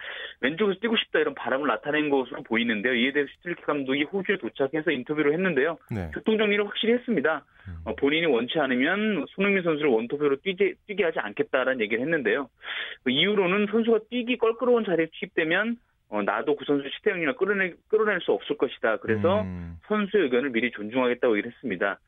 왼쪽에서 0.41 0.79
뛰고 0.81 0.97
싶다 0.97 1.21
이런 1.21 1.35
바람을 1.35 1.67
나타낸 1.67 2.11
것으로 2.11 2.43
보이는데요. 2.43 2.95
이에 2.95 3.13
대해서 3.13 3.31
슈틸케 3.37 3.63
감독이 3.63 4.03
호주에 4.05 4.37
도착해서 4.39 4.91
인터뷰를 4.91 5.33
했는데요. 5.33 5.79
네. 5.91 6.11
교통 6.13 6.39
정리를 6.39 6.67
확실히 6.67 6.95
했습니다. 6.95 7.45
음. 7.69 7.77
어, 7.85 7.95
본인이 7.95 8.27
원치 8.27 8.59
않으면 8.59 9.27
손흥민 9.31 9.63
선수를 9.63 9.91
원톱으로 9.91 10.37
뛰게, 10.37 10.75
뛰게 10.87 11.05
하지 11.05 11.19
않겠다라는 11.19 11.81
얘기를 11.81 12.03
했는데요. 12.03 12.49
그 13.05 13.11
이후로는 13.11 13.69
선수가 13.71 14.01
뛰기 14.11 14.37
껄끄러운 14.39 14.85
자리에 14.85 15.07
투입되면 15.19 15.77
어, 16.11 16.23
나도 16.23 16.57
그 16.57 16.65
선수 16.65 16.89
시대형이나 16.97 17.35
끌어낼, 17.35 17.77
끌어낼 17.89 18.21
수 18.21 18.33
없을 18.33 18.57
것이다. 18.57 18.99
그래서 18.99 19.43
음. 19.43 19.79
선수의 19.89 20.25
의견을 20.25 20.51
미리 20.51 20.71
존중하겠다고 20.71 21.37
얘기를 21.37 21.53
했습니다. 21.53 21.99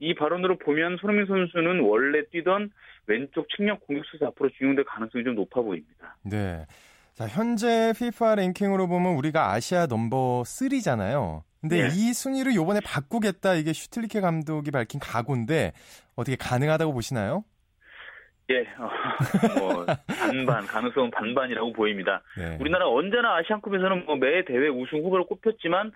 이 0.00 0.14
발언으로 0.14 0.58
보면 0.58 0.96
손흥민 1.00 1.26
선수는 1.26 1.80
원래 1.80 2.24
뛰던 2.30 2.70
왼쪽 3.06 3.48
측면 3.54 3.78
공격수에서 3.80 4.26
앞으로 4.26 4.50
중용될 4.58 4.84
가능성이 4.84 5.24
좀 5.24 5.34
높아 5.34 5.60
보입니다. 5.60 6.16
네. 6.24 6.66
자, 7.14 7.26
현재 7.26 7.92
FIFA 7.94 8.36
랭킹으로 8.36 8.88
보면 8.88 9.14
우리가 9.14 9.52
아시아 9.52 9.86
넘버 9.86 10.42
3잖아요. 10.44 11.42
근데 11.60 11.88
네. 11.88 11.88
이 11.94 12.12
순위를 12.12 12.54
요번에 12.54 12.80
바꾸겠다 12.80 13.54
이게 13.54 13.72
슈틸리케 13.72 14.20
감독이 14.20 14.70
밝힌 14.72 14.98
각오인데 14.98 15.72
어떻게 16.16 16.36
가능하다고 16.36 16.92
보시나요? 16.92 17.44
예, 18.50 18.60
어, 18.78 18.90
뭐 19.58 19.86
반반 20.06 20.66
가능성은 20.66 21.10
반반이라고 21.10 21.72
보입니다. 21.72 22.22
네. 22.36 22.58
우리나라 22.60 22.88
언제나 22.88 23.36
아시안컵에서는 23.36 24.04
뭐 24.06 24.16
매 24.16 24.44
대회 24.44 24.68
우승 24.68 24.98
후보로 24.98 25.26
꼽혔지만 25.26 25.92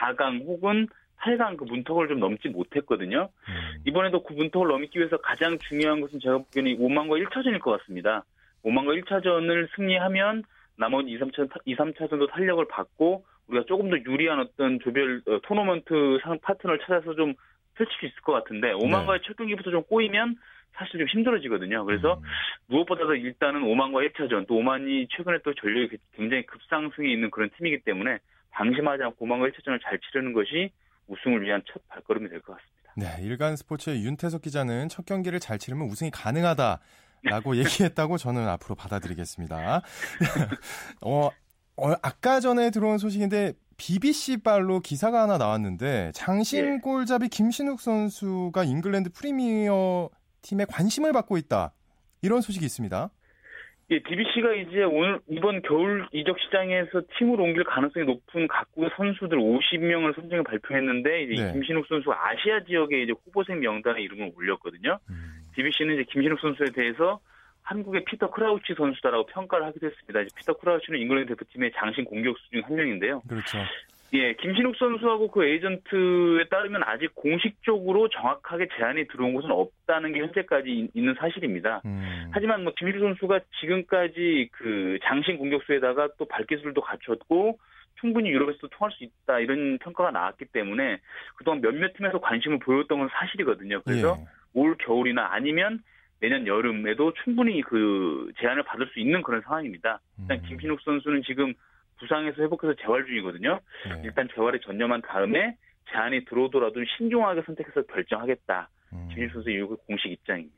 4강 0.00 0.44
혹은 0.46 0.88
8강 1.20 1.56
그 1.56 1.64
문턱을 1.64 2.08
좀 2.08 2.20
넘지 2.20 2.48
못했거든요. 2.48 3.28
음. 3.48 3.82
이번에도 3.86 4.22
그 4.22 4.32
문턱을 4.34 4.68
넘기 4.68 4.98
위해서 4.98 5.16
가장 5.18 5.56
중요한 5.58 6.00
것은 6.00 6.20
제가 6.20 6.38
보기에는 6.38 6.76
5만과 6.78 7.24
1차전일 7.24 7.60
것 7.60 7.78
같습니다. 7.78 8.24
5만과 8.64 9.02
1차전을 9.02 9.68
승리하면 9.76 10.42
나머지 10.76 11.10
2, 11.10 11.18
3차, 11.20 11.48
2, 11.64 11.76
3차전도 11.76 12.30
탄력을 12.30 12.66
받고 12.68 13.24
우리가 13.46 13.64
조금 13.66 13.90
더 13.90 13.96
유리한 13.96 14.40
어떤 14.40 14.80
조별 14.80 15.22
어, 15.28 15.38
토너먼트 15.44 16.18
상 16.22 16.38
파트너를 16.40 16.80
찾아서 16.80 17.14
좀 17.14 17.34
펼칠 17.74 17.94
수 18.00 18.06
있을 18.06 18.20
것 18.22 18.32
같은데 18.32 18.72
오만과의 18.72 19.20
네. 19.20 19.26
첫 19.26 19.36
경기부터 19.36 19.70
좀 19.70 19.82
꼬이면 19.84 20.36
사실 20.76 20.98
좀 20.98 21.06
힘들어지거든요. 21.08 21.84
그래서 21.84 22.14
음. 22.14 22.22
무엇보다도 22.66 23.14
일단은 23.14 23.62
오만과 23.62 24.00
1차전 24.00 24.46
또 24.46 24.56
오만이 24.56 25.08
최근에 25.16 25.38
또 25.44 25.54
전력이 25.54 25.96
굉장히 26.16 26.44
급상승에 26.46 27.10
있는 27.12 27.30
그런 27.30 27.50
팀이기 27.56 27.80
때문에 27.84 28.18
방심하지 28.50 29.02
않고 29.04 29.24
오만과 29.24 29.48
1차전을 29.48 29.80
잘 29.82 29.98
치르는 30.00 30.32
것이 30.32 30.70
우승을 31.06 31.42
위한 31.42 31.62
첫 31.70 31.86
발걸음이 31.88 32.28
될 32.28 32.40
것 32.40 32.56
같습니다. 32.56 32.92
네, 32.96 33.26
일간 33.26 33.56
스포츠의 33.56 34.04
윤태석 34.04 34.42
기자는 34.42 34.88
첫 34.88 35.04
경기를 35.06 35.40
잘 35.40 35.58
치르면 35.58 35.88
우승이 35.88 36.10
가능하다. 36.10 36.80
라고 37.24 37.56
얘기했다고 37.56 38.18
저는 38.18 38.46
앞으로 38.48 38.74
받아들이겠습니다. 38.74 39.80
어, 41.02 41.30
어, 41.76 41.92
아까 42.02 42.40
전에 42.40 42.70
들어온 42.70 42.98
소식인데 42.98 43.54
BBC 43.76 44.42
발로 44.42 44.80
기사가 44.80 45.22
하나 45.22 45.38
나왔는데 45.38 46.12
장신 46.14 46.74
예. 46.74 46.78
골잡이 46.78 47.28
김신욱 47.28 47.80
선수가 47.80 48.64
잉글랜드 48.64 49.10
프리미어 49.10 50.10
팀에 50.44 50.64
관심을 50.66 51.12
받고 51.12 51.36
있다. 51.38 51.72
이런 52.22 52.40
소식이 52.40 52.64
있습니다. 52.64 53.10
예, 53.90 53.98
DBC가 53.98 54.54
이제 54.54 54.82
오늘 54.82 55.20
이번 55.28 55.60
겨울 55.62 56.06
이적 56.12 56.38
시장에서 56.40 57.02
팀으로 57.18 57.44
옮길 57.44 57.64
가능성이 57.64 58.06
높은 58.06 58.48
각국의 58.48 58.90
선수들 58.96 59.36
50명을 59.38 60.14
선정해 60.14 60.42
발표했는데 60.42 61.24
이제 61.24 61.44
네. 61.44 61.52
김신욱 61.52 61.86
선수가 61.86 62.16
아시아 62.28 62.64
지역에 62.64 63.02
이제 63.02 63.12
후보생 63.24 63.60
명단에 63.60 64.00
이름을 64.00 64.32
올렸거든요. 64.36 64.98
음. 65.10 65.44
DBC는 65.54 65.94
이제 65.94 66.04
김신욱 66.10 66.40
선수에 66.40 66.68
대해서 66.74 67.20
한국의 67.62 68.04
피터 68.04 68.30
크라우치 68.30 68.74
선수다라고 68.74 69.26
평가를 69.26 69.66
하기도 69.66 69.86
했습니다. 69.86 70.20
이제 70.22 70.30
피터 70.36 70.54
크라우치는 70.54 70.98
잉글랜드 71.00 71.34
대표팀의 71.34 71.72
장신 71.76 72.04
공격수 72.04 72.42
중 72.50 72.62
한 72.64 72.74
명인데요. 72.76 73.20
그렇죠. 73.28 73.58
예, 74.14 74.34
김신욱 74.34 74.76
선수하고 74.76 75.28
그 75.28 75.44
에이전트에 75.44 76.44
따르면 76.48 76.84
아직 76.84 77.12
공식적으로 77.16 78.08
정확하게 78.08 78.68
제안이 78.76 79.08
들어온 79.08 79.34
것은 79.34 79.50
없다는 79.50 80.12
게 80.12 80.20
현재까지 80.20 80.88
있는 80.94 81.14
사실입니다. 81.18 81.82
음. 81.84 82.30
하지만 82.30 82.62
뭐 82.62 82.72
김신욱 82.76 83.02
선수가 83.18 83.40
지금까지 83.60 84.50
그 84.52 84.98
장신 85.02 85.36
공격수에다가 85.36 86.10
또 86.16 86.26
발기술도 86.26 86.80
갖췄고 86.80 87.58
충분히 88.00 88.30
유럽에서도 88.30 88.68
통할 88.68 88.92
수 88.92 89.02
있다 89.02 89.40
이런 89.40 89.78
평가가 89.78 90.12
나왔기 90.12 90.44
때문에 90.46 90.98
그동안 91.36 91.60
몇몇 91.60 91.92
팀에서 91.94 92.20
관심을 92.20 92.60
보였던 92.60 92.98
건 92.98 93.08
사실이거든요. 93.10 93.82
그래서 93.84 94.16
예. 94.20 94.24
올 94.54 94.76
겨울이나 94.76 95.30
아니면 95.32 95.80
내년 96.20 96.46
여름에도 96.46 97.12
충분히 97.24 97.62
그 97.62 98.30
제안을 98.40 98.62
받을 98.62 98.86
수 98.92 99.00
있는 99.00 99.22
그런 99.22 99.40
상황입니다. 99.40 99.98
일단 100.20 100.38
음. 100.38 100.42
김신욱 100.46 100.80
선수는 100.82 101.22
지금 101.26 101.52
부상에서 101.98 102.42
회복해서 102.42 102.74
재활 102.82 103.04
중이거든요. 103.06 103.60
네. 103.88 104.02
일단 104.04 104.28
재활에 104.34 104.58
전념한 104.60 105.02
다음에 105.02 105.56
제안이 105.90 106.24
들어오더라도 106.24 106.80
신중하게 106.96 107.42
선택해서 107.46 107.82
결정하겠다. 107.82 108.68
음. 108.92 109.08
김신욱 109.08 109.32
선수의 109.32 109.56
이후 109.56 109.76
공식 109.86 110.10
입장입니다. 110.10 110.54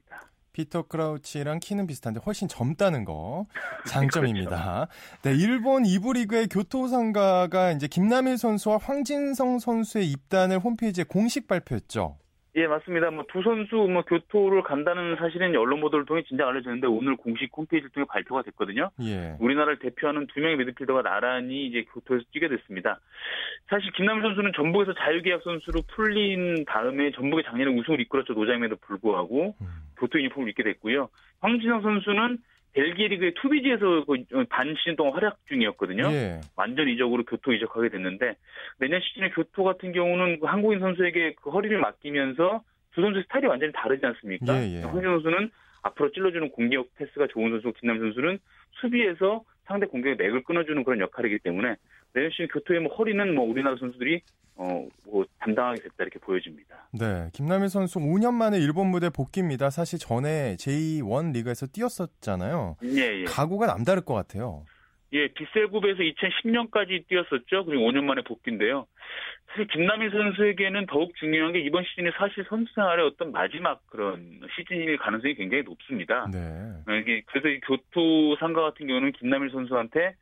피터 0.52 0.84
크라우치랑 0.84 1.60
키는 1.60 1.86
비슷한데 1.86 2.20
훨씬 2.24 2.48
젊다는 2.48 3.04
거 3.04 3.44
장점입니다. 3.86 4.88
그렇죠. 4.88 5.22
네, 5.22 5.34
일본 5.34 5.82
2부 5.82 6.14
리그의 6.14 6.48
교토상가가 6.48 7.72
이제 7.72 7.86
김남일 7.86 8.38
선수와 8.38 8.78
황진성 8.78 9.58
선수의 9.58 10.06
입단을 10.10 10.58
홈페이지에 10.58 11.04
공식 11.04 11.46
발표했죠. 11.46 12.16
예, 12.56 12.66
맞습니다. 12.66 13.10
뭐 13.10 13.26
두 13.28 13.42
선수 13.42 13.76
뭐 13.76 14.02
교토를 14.02 14.62
간다는 14.62 15.16
사실은 15.16 15.54
언론 15.56 15.80
보도를 15.82 16.06
통해 16.06 16.22
진작 16.26 16.48
알려졌는데 16.48 16.86
오늘 16.86 17.16
공식 17.16 17.50
홈페이지를 17.54 17.90
통해 17.90 18.06
발표가 18.08 18.42
됐거든요. 18.42 18.90
예. 19.02 19.36
우리나라를 19.40 19.78
대표하는 19.78 20.26
두 20.28 20.40
명의 20.40 20.56
미드필더가 20.56 21.02
나란히 21.02 21.66
이제 21.66 21.84
교토에서 21.92 22.24
뛰게 22.32 22.48
됐습니다. 22.48 22.98
사실 23.68 23.92
김남일 23.92 24.22
선수는 24.22 24.52
전북에서 24.56 24.94
자유계약 24.94 25.42
선수로 25.42 25.82
풀린 25.88 26.64
다음에 26.64 27.10
전북의 27.10 27.44
작년에 27.44 27.78
우승을 27.78 28.00
이끌었죠. 28.00 28.32
노장임에도 28.32 28.76
불구하고 28.76 29.54
음. 29.60 29.66
교토 29.98 30.18
유니폼을 30.18 30.48
입게 30.48 30.62
됐고요. 30.62 31.10
황진영 31.40 31.82
선수는 31.82 32.38
벨기에 32.76 33.08
리그의 33.08 33.32
투비지에서 33.34 34.04
그 34.04 34.39
반 34.39 34.74
시즌 34.76 34.96
동안 34.96 35.14
활약 35.14 35.38
중이었거든요. 35.48 36.12
예. 36.12 36.40
완전 36.56 36.88
이적으로 36.88 37.24
교토 37.24 37.54
이적하게 37.54 37.88
됐는데 37.88 38.36
내년 38.78 39.00
시즌에 39.00 39.30
교토 39.30 39.64
같은 39.64 39.92
경우는 39.92 40.40
그 40.40 40.46
한국인 40.46 40.80
선수에게 40.80 41.36
그 41.40 41.50
허리를 41.50 41.76
맡기면서 41.78 42.62
두 42.92 43.00
선수 43.00 43.22
스타일이 43.22 43.46
완전히 43.46 43.72
다르지 43.72 44.04
않습니까? 44.04 44.62
예, 44.62 44.76
예. 44.76 44.82
황진 44.82 45.04
선수는 45.04 45.50
앞으로 45.82 46.12
찔러주는 46.12 46.50
공격 46.50 46.94
패스가 46.96 47.28
좋은 47.28 47.50
선수, 47.50 47.72
김남 47.80 47.98
선수는 47.98 48.38
수비에서 48.80 49.42
상대 49.66 49.86
공격의 49.86 50.16
맥을 50.16 50.44
끊어주는 50.44 50.82
그런 50.84 51.00
역할이기 51.00 51.40
때문에 51.40 51.76
내년 52.12 52.30
시즌 52.30 52.48
교토의 52.48 52.80
뭐 52.80 52.94
허리는 52.94 53.34
뭐 53.34 53.44
우리나라 53.44 53.76
선수들이 53.76 54.22
어, 54.58 54.86
뭐 55.04 55.24
담당하게 55.38 55.82
됐다 55.82 55.94
이렇게 55.98 56.18
보여집니다. 56.18 56.88
네, 56.92 57.28
김남일 57.34 57.68
선수 57.68 57.98
5년 57.98 58.32
만에 58.32 58.58
일본 58.58 58.86
무대 58.88 59.10
복귀입니다. 59.10 59.68
사실 59.68 59.98
전에 59.98 60.56
제1 60.56 61.34
리그에서 61.34 61.66
뛰었었잖아요. 61.66 62.76
예, 62.84 63.20
예. 63.20 63.24
각오가 63.24 63.66
남다를 63.66 64.02
것 64.02 64.14
같아요. 64.14 64.64
예, 65.12 65.28
빗셀굽에서 65.28 66.02
2010년까지 66.02 67.06
뛰었었죠. 67.06 67.64
그리고 67.64 67.90
5년 67.90 68.04
만에 68.04 68.22
복귀인데요. 68.22 68.86
사실 69.48 69.66
김남일 69.68 70.10
선수에게는 70.10 70.86
더욱 70.86 71.14
중요한 71.16 71.52
게 71.52 71.60
이번 71.60 71.84
시즌이 71.84 72.10
사실 72.18 72.44
선수 72.48 72.72
생활의 72.74 73.06
어떤 73.06 73.30
마지막 73.30 73.80
그런 73.86 74.40
시즌일 74.56 74.96
가능성이 74.98 75.34
굉장히 75.34 75.62
높습니다. 75.62 76.28
네. 76.32 76.98
이게 77.00 77.22
그래서 77.26 77.48
이 77.48 77.60
교토 77.60 78.36
상가 78.36 78.62
같은 78.62 78.86
경우는 78.86 79.12
김남일 79.12 79.50
선수한테 79.50 80.14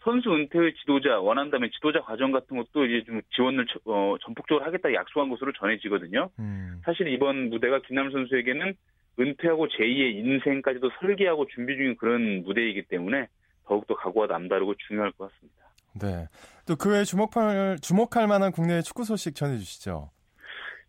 선수 0.00 0.32
은퇴의 0.32 0.74
지도자 0.74 1.18
원한다면 1.18 1.70
지도자 1.72 2.00
과정 2.00 2.30
같은 2.30 2.56
것도 2.56 2.84
이제 2.84 3.04
좀 3.04 3.20
지원을 3.34 3.66
어, 3.86 4.14
전폭적으로 4.22 4.64
하겠다 4.64 4.92
약속한 4.94 5.30
것으로 5.30 5.52
전해지거든요. 5.52 6.30
음. 6.38 6.80
사실 6.84 7.08
이번 7.08 7.48
무대가 7.50 7.80
김남 7.80 8.12
선수에게는 8.12 8.74
은퇴하고 9.18 9.66
제2의 9.68 10.14
인생까지도 10.14 10.90
설계하고 11.00 11.46
준비 11.48 11.76
중인 11.76 11.96
그런 11.96 12.44
무대이기 12.44 12.82
때문에 12.82 13.26
더욱더 13.66 13.94
각오가 13.94 14.26
남다르고 14.26 14.74
중요할 14.86 15.12
것 15.12 15.30
같습니다. 15.30 15.66
네. 16.00 16.28
또 16.66 16.76
그 16.76 16.90
외에 16.90 17.04
주목할 17.04 17.78
주목할 17.80 18.26
만한 18.26 18.52
국내 18.52 18.82
축구 18.82 19.04
소식 19.04 19.34
전해주시죠. 19.34 20.10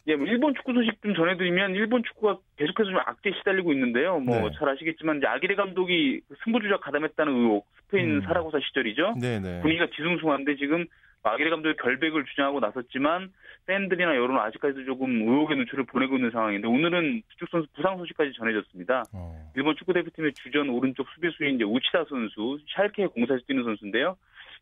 예, 0.08 0.16
뭐 0.16 0.26
일본 0.26 0.54
축구 0.56 0.74
소식 0.74 1.02
좀 1.02 1.14
전해드리면 1.16 1.76
일본 1.76 2.02
축구가 2.04 2.40
계속해서 2.58 2.90
좀 2.90 3.00
악재에 3.00 3.34
시달리고 3.40 3.74
있는데요. 3.74 4.20
뭐잘 4.20 4.68
네. 4.68 4.72
아시겠지만 4.72 5.18
이제 5.18 5.28
아기레 5.28 5.56
감독이 5.56 6.22
승부 6.44 6.62
조작 6.62 6.80
가담했다는 6.82 7.34
의혹, 7.34 7.68
스페인 7.82 8.18
음. 8.18 8.22
사라고사 8.22 8.60
시절이죠. 8.60 9.16
네네. 9.20 9.40
네. 9.40 9.62
분위기가 9.62 9.88
뒤숭숭한데 9.88 10.56
지금 10.56 10.86
마기리 11.24 11.50
감독이 11.50 11.76
결백을 11.78 12.26
주장하고 12.26 12.60
나섰지만 12.60 13.32
팬들이나 13.66 14.16
여론은 14.16 14.40
아직까지도 14.40 14.86
조금 14.86 15.22
의혹의 15.22 15.58
눈초를 15.58 15.86
보내고 15.86 16.16
있는 16.16 16.32
상황인데 16.32 16.68
오늘은 16.68 17.22
두축 17.30 17.50
선수 17.50 17.68
부상 17.74 17.98
소식까지 17.98 18.32
전해졌습니다. 18.38 19.04
어. 19.14 19.52
일본 19.56 19.76
축구 19.76 19.94
대표팀의 19.94 20.34
주전 20.34 20.70
오른쪽 20.70 21.08
수비수인 21.10 21.56
이제 21.56 21.64
우치다 21.66 22.06
선수 22.08 22.60
샬케 22.76 23.08
공사에서 23.08 23.44
뛰는 23.46 23.64
선수인데요. 23.64 24.16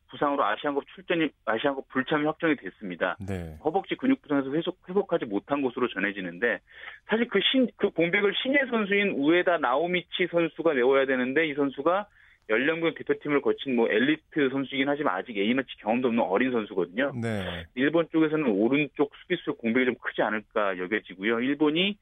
부상으로 0.07 0.43
아시안컵 0.45 0.85
출전이 0.95 1.29
아시안컵 1.45 1.87
불참이 1.89 2.25
확정이 2.25 2.55
됐습니다. 2.55 3.17
네. 3.27 3.57
허벅지 3.63 3.95
근육 3.95 4.21
부상에서 4.21 4.51
회복, 4.51 4.77
회복하지 4.87 5.25
못한 5.25 5.61
것으로 5.61 5.87
전해지는데 5.89 6.59
사실 7.07 7.27
그 7.27 7.39
신 7.51 7.67
그 7.77 7.89
공백을 7.89 8.33
신예 8.41 8.65
선수인 8.69 9.11
우에다 9.17 9.57
나오미치 9.57 10.27
선수가 10.31 10.73
메워야 10.73 11.05
되는데 11.05 11.47
이 11.47 11.53
선수가 11.55 12.07
연령군 12.49 12.93
대표팀을 12.95 13.41
거친 13.41 13.75
뭐 13.75 13.89
엘리트 13.89 14.49
선수이긴 14.51 14.87
하지만 14.87 15.15
아직 15.15 15.37
A매치 15.37 15.77
경험도 15.77 16.09
없는 16.09 16.23
어린 16.23 16.51
선수거든요. 16.51 17.13
네. 17.19 17.65
일본 17.75 18.07
쪽에서는 18.11 18.45
오른쪽 18.47 19.11
수비수 19.21 19.55
공백이 19.55 19.85
좀 19.85 19.95
크지 19.95 20.21
않을까 20.21 20.77
여겨지고요. 20.77 21.39
일본이 21.39 21.97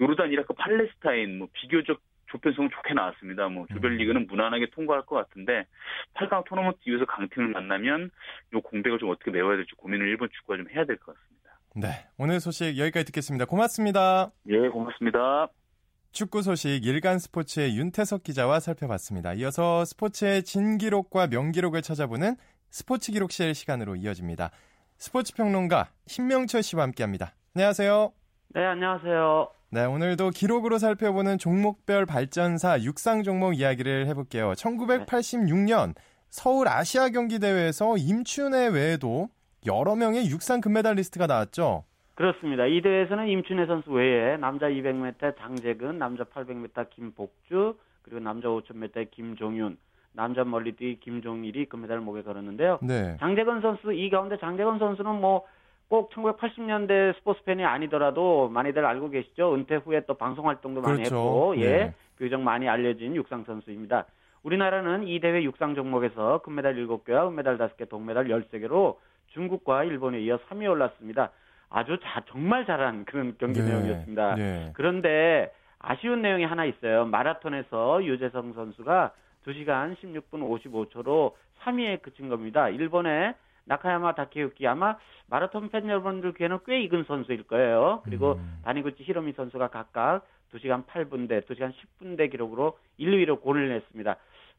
요르단, 0.00 0.32
이라크, 0.32 0.52
팔레스타인 0.54 1.38
뭐 1.38 1.48
비교적 1.52 2.00
조편성 2.26 2.68
좋게 2.70 2.94
나왔습니다. 2.94 3.48
뭐 3.48 3.66
조별리그는 3.72 4.22
음. 4.22 4.26
무난하게 4.26 4.70
통과할 4.70 5.02
것 5.06 5.14
같은데 5.16 5.66
8강 6.14 6.44
토너먼트 6.46 6.78
이후에서 6.86 7.04
강팀을 7.04 7.48
만나면 7.48 8.10
요 8.54 8.60
공백을 8.60 8.98
좀 8.98 9.10
어떻게 9.10 9.30
메워야 9.30 9.56
될지 9.56 9.72
고민을 9.76 10.08
일본 10.08 10.28
축구가 10.32 10.56
좀 10.56 10.68
해야 10.70 10.84
될 10.84 10.96
것 10.96 11.14
같습니다. 11.14 11.60
네, 11.76 11.88
오늘 12.18 12.40
소식 12.40 12.76
여기까지 12.78 13.06
듣겠습니다. 13.06 13.44
고맙습니다. 13.44 14.30
예, 14.48 14.68
고맙습니다. 14.68 15.48
축구 16.14 16.42
소식 16.42 16.86
일간 16.86 17.18
스포츠의 17.18 17.76
윤태석 17.76 18.22
기자와 18.22 18.60
살펴봤습니다. 18.60 19.34
이어서 19.34 19.84
스포츠의 19.84 20.44
진기록과 20.44 21.26
명기록을 21.26 21.82
찾아보는 21.82 22.36
스포츠 22.70 23.10
기록실 23.10 23.52
시간으로 23.52 23.96
이어집니다. 23.96 24.52
스포츠 24.96 25.34
평론가 25.34 25.88
신명철 26.06 26.62
씨와 26.62 26.84
함께합니다. 26.84 27.34
안녕하세요. 27.56 28.12
네, 28.54 28.64
안녕하세요. 28.64 29.48
네, 29.70 29.84
오늘도 29.86 30.30
기록으로 30.30 30.78
살펴보는 30.78 31.36
종목별 31.36 32.06
발전사 32.06 32.80
육상 32.80 33.24
종목 33.24 33.58
이야기를 33.58 34.06
해볼게요. 34.06 34.52
1986년 34.52 35.96
서울 36.30 36.68
아시아 36.68 37.08
경기 37.08 37.40
대회에서 37.40 37.96
임춘애 37.96 38.68
외에도 38.68 39.30
여러 39.66 39.96
명의 39.96 40.30
육상 40.30 40.60
금메달리스트가 40.60 41.26
나왔죠. 41.26 41.82
그렇습니다. 42.14 42.66
이 42.66 42.80
대회에서는 42.80 43.28
임춘혜 43.28 43.66
선수 43.66 43.90
외에 43.92 44.36
남자 44.36 44.68
200m 44.68 45.36
장재근, 45.38 45.98
남자 45.98 46.24
800m 46.24 46.90
김복주, 46.90 47.76
그리고 48.02 48.20
남자 48.20 48.48
5000m 48.48 49.10
김종윤, 49.10 49.76
남자 50.12 50.44
멀리뛰기 50.44 51.00
김종일이 51.00 51.66
금메달을 51.66 52.02
목에 52.02 52.22
걸었는데요. 52.22 52.78
네. 52.82 53.16
장재근 53.18 53.60
선수 53.60 53.92
이 53.92 54.10
가운데 54.10 54.36
장재근 54.38 54.78
선수는 54.78 55.20
뭐 55.20 55.44
꼭 55.88 56.10
1980년대 56.10 57.14
스포츠 57.16 57.42
팬이 57.44 57.64
아니더라도 57.64 58.48
많이들 58.48 58.84
알고 58.84 59.10
계시죠. 59.10 59.54
은퇴 59.54 59.76
후에 59.76 60.02
또 60.06 60.14
방송 60.14 60.48
활동도 60.48 60.80
많이 60.80 60.96
그렇죠. 60.96 61.14
했고, 61.14 61.54
예, 61.58 61.70
네. 61.70 61.94
비교적 62.18 62.40
많이 62.40 62.68
알려진 62.68 63.14
육상 63.14 63.44
선수입니다. 63.44 64.06
우리나라는 64.42 65.06
이 65.06 65.20
대회 65.20 65.42
육상 65.42 65.74
종목에서 65.74 66.38
금메달 66.38 66.74
7개와 66.74 67.28
은메달 67.28 67.58
5개, 67.58 67.88
동메달 67.88 68.28
13개로 68.28 68.96
중국과 69.28 69.84
일본에 69.84 70.20
이어 70.20 70.38
3위에 70.48 70.70
올랐습니다. 70.70 71.30
아주 71.74 71.98
자, 72.00 72.22
정말 72.28 72.64
잘한 72.66 73.04
그런 73.04 73.36
경기 73.36 73.60
네. 73.60 73.68
내용이었습니다. 73.68 74.34
네. 74.36 74.70
그런데 74.74 75.52
아쉬운 75.80 76.22
내용이 76.22 76.44
하나 76.44 76.64
있어요. 76.64 77.04
마라톤에서 77.06 78.04
유재성 78.04 78.52
선수가 78.54 79.12
2시간 79.44 79.96
16분 79.96 80.62
55초로 80.62 81.32
3위에 81.62 82.00
그친 82.00 82.28
겁니다. 82.28 82.68
일본의 82.68 83.34
나카야마 83.64 84.14
다케유키 84.14 84.66
아마 84.68 84.96
마라톤 85.26 85.68
팬 85.70 85.88
여러분들 85.88 86.34
귀에는 86.34 86.60
꽤 86.64 86.80
익은 86.82 87.04
선수일 87.08 87.42
거예요. 87.48 88.02
그리고 88.04 88.34
음. 88.34 88.60
다니구치 88.64 89.02
히로미 89.02 89.32
선수가 89.32 89.68
각각 89.68 90.24
2시간 90.52 90.86
8분대, 90.86 91.44
2시간 91.44 91.72
10분대 91.72 92.30
기록으로 92.30 92.78
1, 92.98 93.10
2위로 93.10 93.42
골을 93.42 93.68
냈습니다. 93.70 94.16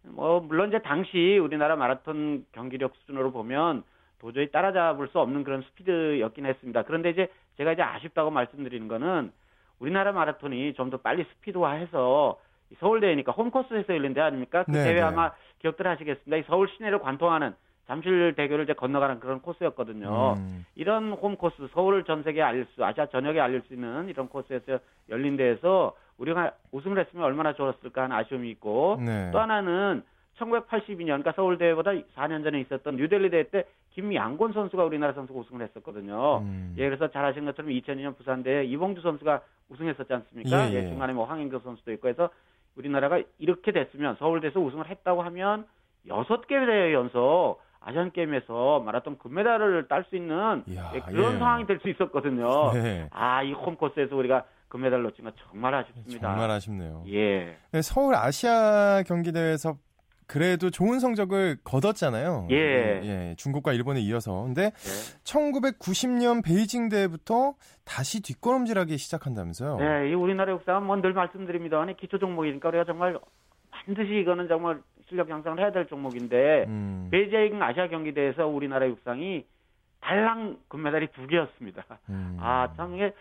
뭐 0.09 0.41
물론 0.41 0.67
이제 0.67 0.79
당시 0.79 1.37
우리나라 1.37 1.77
마라톤 1.77 2.45
경기력 2.51 2.93
수준으로 2.97 3.31
보면 3.31 3.83
도저히 4.25 4.49
따라잡을 4.49 5.07
수 5.09 5.19
없는 5.19 5.43
그런 5.43 5.61
스피드였긴 5.61 6.47
했습니다. 6.47 6.81
그런데 6.81 7.11
이제 7.11 7.27
제가 7.57 7.73
이제 7.73 7.83
아쉽다고 7.83 8.31
말씀드리는 8.31 8.87
거는 8.87 9.31
우리나라 9.77 10.13
마라톤이 10.13 10.73
좀 10.73 10.89
더 10.89 10.97
빨리 10.97 11.25
스피드화해서 11.25 12.39
서울대회니까 12.79 13.31
홈코스에서 13.33 13.93
열린 13.93 14.15
대 14.15 14.21
아닙니까? 14.21 14.63
그 14.63 14.71
네, 14.71 14.83
대회 14.83 14.93
네. 14.95 15.01
아마 15.01 15.31
기억들 15.59 15.85
하시겠습니다. 15.85 16.37
이 16.37 16.43
서울 16.47 16.67
시내를 16.69 16.99
관통하는 16.99 17.53
잠실대교를 17.85 18.63
이제 18.63 18.73
건너가는 18.73 19.19
그런 19.19 19.41
코스였거든요. 19.41 20.33
음. 20.37 20.65
이런 20.73 21.11
홈코스, 21.11 21.67
서울을 21.71 22.03
전 22.05 22.23
세계에 22.23 22.41
알릴 22.41 22.65
수, 22.73 22.83
아시아 22.83 23.05
전역에 23.05 23.39
알릴 23.39 23.61
수 23.67 23.75
있는 23.75 24.09
이런 24.09 24.27
코스에서 24.27 24.79
열린 25.09 25.37
데에서 25.37 25.95
우리가 26.17 26.53
우승을 26.71 26.97
했으면 26.97 27.25
얼마나 27.25 27.53
좋았을까 27.53 28.03
하는 28.03 28.15
아쉬움이 28.15 28.49
있고, 28.51 28.97
네. 29.05 29.29
또 29.31 29.39
하나는 29.39 30.01
1982년, 30.39 31.05
그러니까 31.05 31.31
서울대회보다 31.33 31.91
4년 32.15 32.43
전에 32.43 32.59
있었던 32.61 32.95
뉴델리 32.97 33.29
대회 33.29 33.43
때 33.43 33.65
김양곤 33.91 34.53
선수가 34.53 34.83
우리나라 34.83 35.13
선수가 35.13 35.39
우승을 35.39 35.61
했었거든요. 35.61 36.39
음. 36.39 36.75
예, 36.77 36.85
그래서 36.85 37.09
잘 37.09 37.25
아시는 37.25 37.45
것처럼 37.45 37.71
2002년 37.71 38.17
부산대회 38.17 38.65
이봉주 38.65 39.01
선수가 39.01 39.41
우승했었지 39.69 40.13
않습니까? 40.13 40.69
예, 40.69 40.73
예. 40.73 40.75
예 40.75 40.87
중간에 40.87 41.13
뭐 41.13 41.25
황인교 41.25 41.59
선수도 41.59 41.91
있고 41.93 42.09
해서 42.09 42.29
우리나라가 42.75 43.21
이렇게 43.39 43.71
됐으면 43.71 44.17
서울대에서 44.17 44.59
우승을 44.59 44.89
했다고 44.89 45.21
하면 45.23 45.65
여섯 46.07 46.45
개 46.47 46.59
대회 46.65 46.93
연속 46.93 47.59
아시안 47.79 48.11
게임에서 48.11 48.81
마라톤 48.81 49.17
금메달을 49.17 49.87
딸 49.87 50.03
수 50.09 50.15
있는 50.15 50.63
이야, 50.67 50.91
예, 50.95 50.99
그런 50.99 51.35
예. 51.35 51.37
상황이 51.37 51.65
될 51.65 51.79
수 51.79 51.89
있었거든요. 51.89 52.73
네. 52.73 53.07
아, 53.11 53.43
이 53.43 53.53
홈코스에서 53.53 54.15
우리가 54.15 54.43
금메달 54.67 55.03
놓친 55.03 55.23
건 55.23 55.33
정말 55.47 55.73
아쉽습니다. 55.75 56.27
정말 56.27 56.51
아쉽네요. 56.51 57.03
예. 57.07 57.57
네, 57.71 57.81
서울 57.81 58.15
아시아 58.15 59.03
경기 59.07 59.31
대회에서 59.31 59.77
그래도 60.27 60.69
좋은 60.69 60.99
성적을 60.99 61.57
거뒀잖아요. 61.63 62.47
예. 62.51 62.55
예. 62.55 63.35
중국과 63.37 63.73
일본에 63.73 63.99
이어서. 64.01 64.43
근데 64.43 64.63
예. 64.63 64.71
1990년 65.23 66.43
베이징 66.43 66.89
대회부터 66.89 67.53
다시 67.85 68.21
뒷걸음질하기 68.21 68.97
시작한다면서요. 68.97 69.77
네, 69.77 70.09
이 70.09 70.13
우리나라 70.13 70.53
역사는 70.53 70.83
뭐늘 70.83 71.13
말씀드립니다. 71.13 71.85
기초 71.97 72.17
종목이니까 72.17 72.69
우리가 72.69 72.85
정말 72.85 73.19
반드시 73.69 74.19
이거는 74.21 74.47
정말 74.47 74.81
실력 75.07 75.29
향상을 75.29 75.59
해야 75.59 75.71
될 75.71 75.85
종목인데 75.87 76.65
음. 76.67 77.09
베이징 77.11 77.61
아시아 77.61 77.87
경기대회에서 77.87 78.47
우리나라 78.47 78.87
육상이 78.87 79.45
달랑 80.01 80.57
금메달이 80.67 81.07
두 81.13 81.27
개였습니다. 81.27 81.83
음. 82.09 82.37
아, 82.39 82.69
참 82.75 82.95
이게 82.95 83.13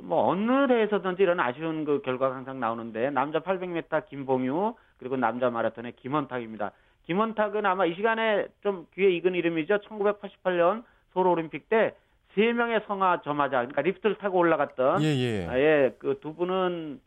뭐 0.00 0.28
어느 0.28 0.66
대회에서든지 0.66 1.22
이런 1.22 1.40
아쉬운 1.40 1.84
그 1.84 2.00
결과가 2.02 2.34
항상 2.34 2.60
나오는데 2.60 3.10
남자 3.10 3.40
800m 3.40 4.08
김봉유 4.08 4.74
그리고 5.02 5.16
남자 5.16 5.50
마라톤의 5.50 5.92
김원탁입니다. 5.96 6.72
김원탁은 7.04 7.66
아마 7.66 7.84
이 7.84 7.94
시간에 7.94 8.46
좀 8.62 8.86
귀에 8.94 9.10
익은 9.10 9.34
이름이죠. 9.34 9.78
1988년 9.78 10.84
서울 11.12 11.26
올림픽 11.26 11.68
때 11.68 11.94
세 12.34 12.52
명의 12.52 12.80
성화 12.86 13.22
점화자 13.24 13.58
그러니까 13.58 13.82
리프트를 13.82 14.16
타고 14.16 14.38
올라갔던 14.38 15.02
예, 15.02 15.06
예. 15.06 15.46
아, 15.46 15.58
예, 15.58 15.94
그 15.98 16.18
두 16.20 16.34
분은 16.34 17.00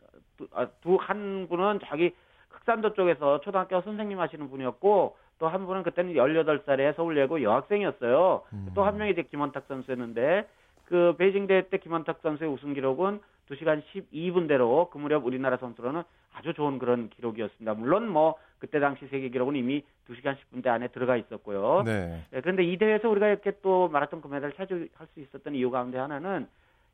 두한 0.82 1.44
아, 1.44 1.48
분은 1.48 1.80
자기 1.84 2.14
흑산도 2.50 2.94
쪽에서 2.94 3.40
초등학교 3.40 3.80
선생님 3.80 4.20
하시는 4.20 4.48
분이었고 4.48 5.16
또 5.38 5.48
한 5.48 5.66
분은 5.66 5.82
그때는 5.82 6.14
18살에 6.14 6.96
서울예고 6.96 7.42
여학생이었어요. 7.42 8.42
음. 8.54 8.70
또 8.74 8.85
한 8.85 8.96
명이 8.96 9.10
이제 9.10 9.22
김원탁 9.22 9.64
선수였는데 9.68 10.48
그 10.86 11.14
베이징 11.18 11.46
대회 11.46 11.68
때 11.68 11.76
김원탁 11.76 12.20
선수의 12.22 12.48
우승 12.50 12.72
기록은 12.72 13.20
2시간 13.50 13.82
12분대로 13.92 14.88
그 14.90 14.98
무렵 14.98 15.26
우리나라 15.26 15.56
선수로는 15.58 16.02
아주 16.36 16.52
좋은 16.52 16.78
그런 16.78 17.08
기록이었습니다. 17.08 17.74
물론 17.74 18.08
뭐 18.08 18.34
그때 18.58 18.78
당시 18.78 19.06
세계 19.08 19.30
기록은 19.30 19.56
이미 19.56 19.82
2시간 20.08 20.36
10분대 20.36 20.66
안에 20.66 20.88
들어가 20.88 21.16
있었고요. 21.16 21.82
네. 21.84 22.22
네, 22.30 22.40
그런데 22.42 22.62
이 22.62 22.76
대회에서 22.76 23.08
우리가 23.08 23.28
이렇게 23.28 23.52
또 23.62 23.88
마라톤 23.88 24.20
금메달을 24.20 24.54
차지할 24.54 25.06
수 25.14 25.20
있었던 25.20 25.54
이유 25.54 25.70
가운데 25.70 25.98
하나는 25.98 26.46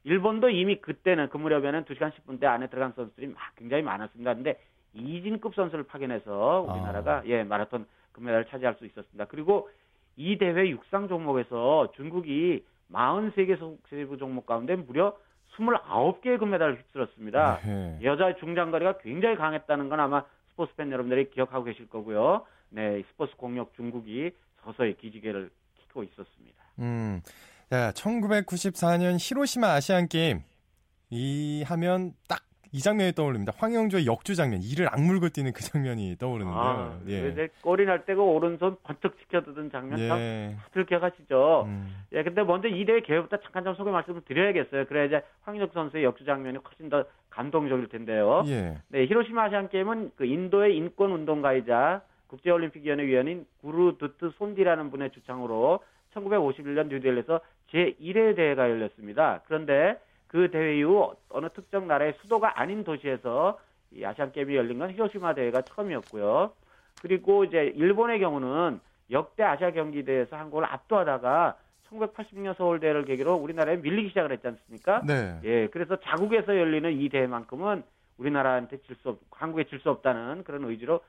일본도 0.05 0.51
이미 0.51 0.77
그때는 0.77 1.29
그 1.29 1.39
무렵에는 1.39 1.85
2시간 1.85 2.13
10분대 2.13 2.45
안에 2.45 2.69
들어간 2.69 2.93
선수들이 2.95 3.29
막 3.29 3.39
굉장히 3.57 3.83
많았습니다. 3.83 4.35
근데 4.35 4.61
이진급 4.95 5.55
선수를 5.55 5.85
파견해서 5.85 6.67
우리나라가 6.69 7.19
아. 7.19 7.23
예 7.27 7.43
마라톤 7.43 7.87
금메달을 8.13 8.47
차지할 8.47 8.75
수 8.75 8.87
있었습니다. 8.87 9.25
그리고 9.25 9.71
이 10.17 10.39
대회 10.39 10.69
육상 10.69 11.09
종목에서 11.09 11.91
중국이 11.97 12.65
43개 12.93 13.59
세부 13.89 14.19
종목 14.19 14.47
가운데 14.47 14.77
무려 14.77 15.17
29개의 15.57 16.39
금메달을 16.39 16.79
휩쓸었습니다. 16.79 17.61
네. 17.65 17.99
여자 18.03 18.35
중장거리가 18.37 18.99
굉장히 18.99 19.37
강했다는 19.37 19.89
건 19.89 20.01
아마 20.01 20.25
스포츠 20.51 20.75
팬 20.77 20.91
여러분들이 20.91 21.31
기억하고 21.31 21.65
계실 21.65 21.89
거고요. 21.89 22.45
네, 22.71 23.03
스포츠 23.11 23.37
공력 23.37 23.75
중국이 23.75 24.31
서서히 24.65 24.97
기지개를 24.97 25.51
키고 25.79 26.05
있었습니다. 26.05 26.63
음. 26.79 27.21
자, 27.71 27.91
1994년 27.93 29.17
히로시마 29.19 29.69
아시안 29.69 30.09
게임 30.09 30.43
이 31.11 31.63
하면 31.67 32.13
딱 32.29 32.43
이 32.75 32.81
장면이 32.81 33.13
떠올립니다. 33.13 33.53
황영조의 33.59 34.07
역주 34.07 34.35
장면, 34.35 34.63
이를 34.63 34.89
악물고 34.91 35.29
뛰는 35.29 35.53
그 35.53 35.63
장면이 35.63 36.17
떠오르는데요. 36.19 36.59
아, 36.59 36.99
예. 37.07 37.49
골이 37.61 37.85
날 37.85 38.07
때가 38.07 38.23
오른손 38.23 38.77
번쩍 38.83 39.19
지켜두던 39.19 39.71
장면 39.71 39.99
예. 39.99 40.57
참들 40.59 40.87
기억하시죠? 40.87 41.65
음. 41.67 41.95
예, 42.13 42.23
근데 42.23 42.43
먼저 42.43 42.69
이 42.69 42.85
대회 42.87 43.01
개회부터 43.01 43.37
잠깐 43.39 43.65
좀 43.65 43.75
소개 43.75 43.91
말씀을 43.91 44.23
드려야겠어요. 44.23 44.87
그래야 44.87 45.05
이제 45.05 45.23
황영조 45.43 45.71
선수의 45.75 46.05
역주 46.05 46.25
장면이 46.25 46.59
훨씬 46.65 46.89
더 46.89 47.05
감동적일 47.29 47.89
텐데요. 47.89 48.43
예. 48.47 48.79
네, 48.89 49.05
히로시마 49.05 49.45
아시안 49.45 49.69
게임은 49.69 50.13
그 50.17 50.25
인도의 50.25 50.75
인권 50.75 51.13
운동가이자 51.13 52.01
국제올림픽위원회 52.29 53.05
위원인 53.05 53.45
구루두트 53.61 54.31
손디라는 54.39 54.91
분의 54.91 55.11
주창으로 55.11 55.81
1951년 56.15 56.89
뉴델리에서 56.89 57.41
제1회 57.71 58.35
대회가 58.37 58.71
열렸습니다. 58.71 59.43
그런데 59.47 59.99
그 60.33 60.51
대회 60.51 60.79
이후 60.79 61.15
어느 61.29 61.49
특정 61.51 61.87
나라의 61.87 62.15
수도가 62.23 62.59
아닌 62.59 62.83
도시에서 62.85 63.59
이 63.93 64.03
아시안 64.05 64.33
게임이 64.33 64.57
열린 64.57 64.79
건 64.79 64.91
히로시마 64.91 65.35
대회가 65.35 65.61
처음이었고요. 65.61 66.53
그리고 67.03 67.45
이제 67.45 67.71
일본의 67.77 68.19
경우는 68.21 68.81
역대 69.11 69.43
아시아 69.43 69.73
경기 69.73 70.03
대회에서 70.05 70.37
한국을 70.37 70.65
압도하다가 70.65 71.57
1986년 71.91 72.57
서울 72.57 72.81
대회를 72.81 73.05
계기로 73.05 73.35
우리나라에 73.35 73.77
밀리기 73.77 74.09
시작을 74.09 74.33
했지 74.33 74.49
않습니까? 74.49 75.03
네. 75.07 75.39
예, 75.45 75.67
그래서 75.67 75.97
자국에서 75.97 76.57
열리는 76.57 76.91
이 76.99 77.11
대회만큼은 77.11 77.83
우리나라한테 78.17 78.79
질 78.79 78.97
수 79.03 79.11
없, 79.11 79.19
한국에 79.31 79.65
질 79.65 79.81
수 79.81 79.91
없다는 79.91 80.45
그런 80.45 80.65
의지로 80.65 81.01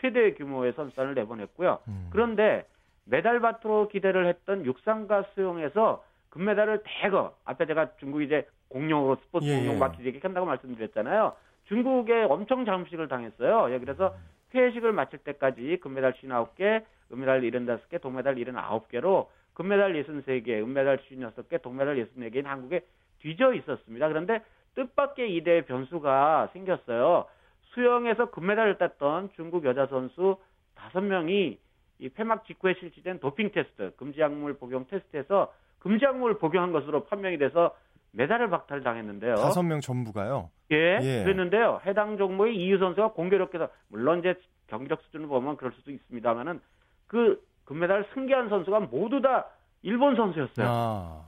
최대 0.00 0.32
규모의 0.34 0.72
선수단을 0.72 1.14
내보냈고요. 1.14 1.78
음. 1.86 2.08
그런데 2.10 2.66
메달밭으로 3.04 3.88
기대를 3.88 4.26
했던 4.26 4.64
육상과 4.64 5.26
수영에서 5.34 6.02
금메달을 6.30 6.82
대거 6.84 7.36
앞에 7.44 7.66
제가 7.66 7.90
중국이 8.00 8.24
이제 8.24 8.46
공룡으로 8.72 9.16
스포츠 9.22 9.46
예, 9.46 9.56
공룡 9.56 9.78
마키 9.78 10.04
얘기한다고 10.04 10.46
말씀드렸잖아요. 10.46 11.34
중국에 11.68 12.24
엄청 12.24 12.64
잠식을 12.64 13.08
당했어요. 13.08 13.72
예, 13.72 13.78
그래서 13.78 14.14
회식을 14.54 14.92
마칠 14.92 15.20
때까지 15.20 15.78
금메달 15.80 16.14
59개, 16.14 16.84
은메달 17.12 17.40
75개, 17.42 18.00
동메달 18.00 18.34
79개로 18.36 19.28
금메달 19.54 19.94
63개, 19.94 20.48
은메달 20.62 20.98
56개, 20.98 21.62
동메달 21.62 21.96
64개인 21.96 22.44
한국에 22.44 22.80
뒤져 23.20 23.54
있었습니다. 23.54 24.08
그런데 24.08 24.42
뜻밖의 24.74 25.36
이대 25.36 25.62
변수가 25.62 26.50
생겼어요. 26.52 27.26
수영에서 27.74 28.30
금메달을 28.30 28.78
땄던 28.78 29.30
중국 29.36 29.64
여자 29.64 29.86
선수 29.86 30.36
5명이 30.76 31.56
이 31.98 32.08
폐막 32.08 32.44
직후에 32.46 32.74
실시된 32.80 33.20
도핑 33.20 33.52
테스트, 33.52 33.92
금지 33.96 34.20
약물 34.20 34.54
복용 34.58 34.86
테스트에서 34.88 35.52
금지 35.78 36.04
약물을 36.04 36.38
복용한 36.38 36.72
것으로 36.72 37.04
판명이 37.04 37.38
돼서 37.38 37.74
메달을 38.12 38.50
박탈당했는데요. 38.50 39.36
다섯 39.36 39.62
명 39.62 39.80
전부가요? 39.80 40.50
예, 40.70 40.98
예, 41.02 41.24
그랬는데요. 41.24 41.80
해당 41.86 42.16
종목의 42.16 42.56
이유 42.56 42.78
선수가 42.78 43.12
공교롭게 43.12 43.58
서 43.58 43.68
물론 43.88 44.20
이제 44.20 44.34
경기력 44.68 45.02
수준을 45.02 45.26
보면 45.26 45.56
그럴 45.56 45.72
수도 45.72 45.90
있습니다만은 45.90 46.60
그 47.06 47.42
금메달을 47.64 48.06
승계한 48.14 48.48
선수가 48.48 48.80
모두 48.80 49.20
다 49.20 49.46
일본 49.82 50.16
선수였어요. 50.16 50.66
아. 50.68 51.24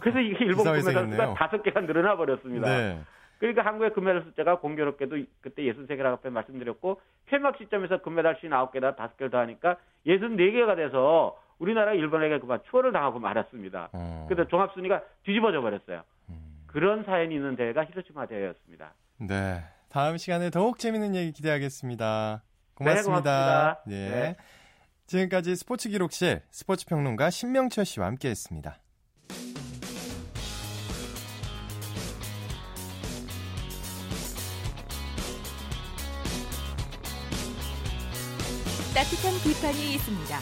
그래서 0.00 0.20
이게 0.20 0.44
일본 0.44 0.64
금메달 0.64 1.10
수가 1.10 1.34
다섯 1.34 1.62
개가 1.62 1.82
늘어나 1.82 2.16
버렸습니다. 2.16 2.68
네. 2.68 3.00
그러니까 3.38 3.64
한국의 3.64 3.92
금메달 3.92 4.22
숫자가 4.22 4.58
공교롭게도 4.60 5.16
그때 5.40 5.62
63개라고 5.64 6.12
앞에 6.14 6.30
말씀드렸고 6.30 7.00
폐막 7.26 7.56
시점에서 7.58 7.98
금메달 7.98 8.40
59개다 8.40 8.96
5개를 8.96 9.30
더하니까 9.30 9.76
64개가 10.06 10.76
돼서 10.76 11.36
우리나라 11.58 11.92
일본에게 11.92 12.38
그만 12.38 12.60
추월을 12.70 12.92
당하고 12.92 13.18
말았습니다. 13.18 13.90
어. 13.92 14.26
그래서 14.28 14.48
종합순위가 14.48 15.02
뒤집어져 15.24 15.60
버렸어요. 15.60 16.02
음. 16.72 16.80
그런 16.80 17.04
사연이 17.04 17.34
있는 17.34 17.54
대회가 17.56 17.84
히로시마 17.84 18.26
대회였습니다. 18.26 18.94
네. 19.18 19.62
다음 19.88 20.16
시간에 20.16 20.50
더욱 20.50 20.78
재밌는 20.78 21.14
얘기 21.14 21.32
기대하겠습니다. 21.32 22.42
고맙습니다. 22.74 23.76
네, 23.84 23.84
고맙습니다. 23.84 23.84
예. 23.90 24.10
네. 24.10 24.36
지금까지 25.06 25.56
스포츠 25.56 25.90
기록실 25.90 26.40
스포츠 26.50 26.86
평론가 26.86 27.28
신명철 27.30 27.84
씨와 27.84 28.06
함께 28.06 28.30
했습니다. 28.30 28.78
따뜻한 38.94 39.32
비판이 39.42 39.94
있습니다. 39.94 40.38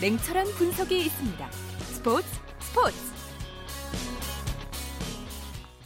냉철한 0.00 0.46
분석이 0.56 1.06
있습니다. 1.06 1.50
스포츠 1.50 2.28
스포츠 2.60 3.13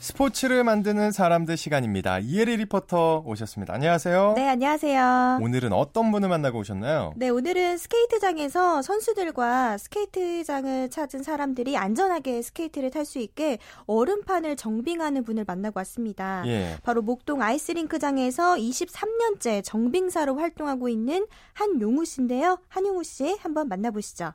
스포츠를 0.08 0.64
만드는 0.64 1.12
사람들 1.12 1.58
시간입니다. 1.58 2.18
이혜리 2.18 2.56
리포터 2.56 3.24
오셨습니다. 3.26 3.74
안녕하세요. 3.74 4.32
네, 4.36 4.48
안녕하세요. 4.48 5.38
오늘은 5.42 5.74
어떤 5.74 6.10
분을 6.10 6.30
만나고 6.30 6.60
오셨나요? 6.60 7.12
네, 7.14 7.28
오늘은 7.28 7.76
스케이트장에서 7.76 8.80
선수들과 8.80 9.76
스케이트장을 9.76 10.88
찾은 10.88 11.22
사람들이 11.22 11.76
안전하게 11.76 12.40
스케이트를 12.40 12.90
탈 12.90 13.04
수 13.04 13.18
있게 13.18 13.58
얼음판을 13.86 14.56
정빙하는 14.56 15.24
분을 15.24 15.44
만나고 15.46 15.78
왔습니다. 15.80 16.42
예. 16.46 16.78
바로 16.82 17.02
목동 17.02 17.42
아이스링크장에서 17.42 18.54
23년째 18.54 19.62
정빙사로 19.62 20.36
활동하고 20.36 20.88
있는 20.88 21.26
한용우 21.52 22.06
씨인데요. 22.06 22.58
한용우 22.68 23.04
씨 23.04 23.36
한번 23.42 23.68
만나보시죠. 23.68 24.32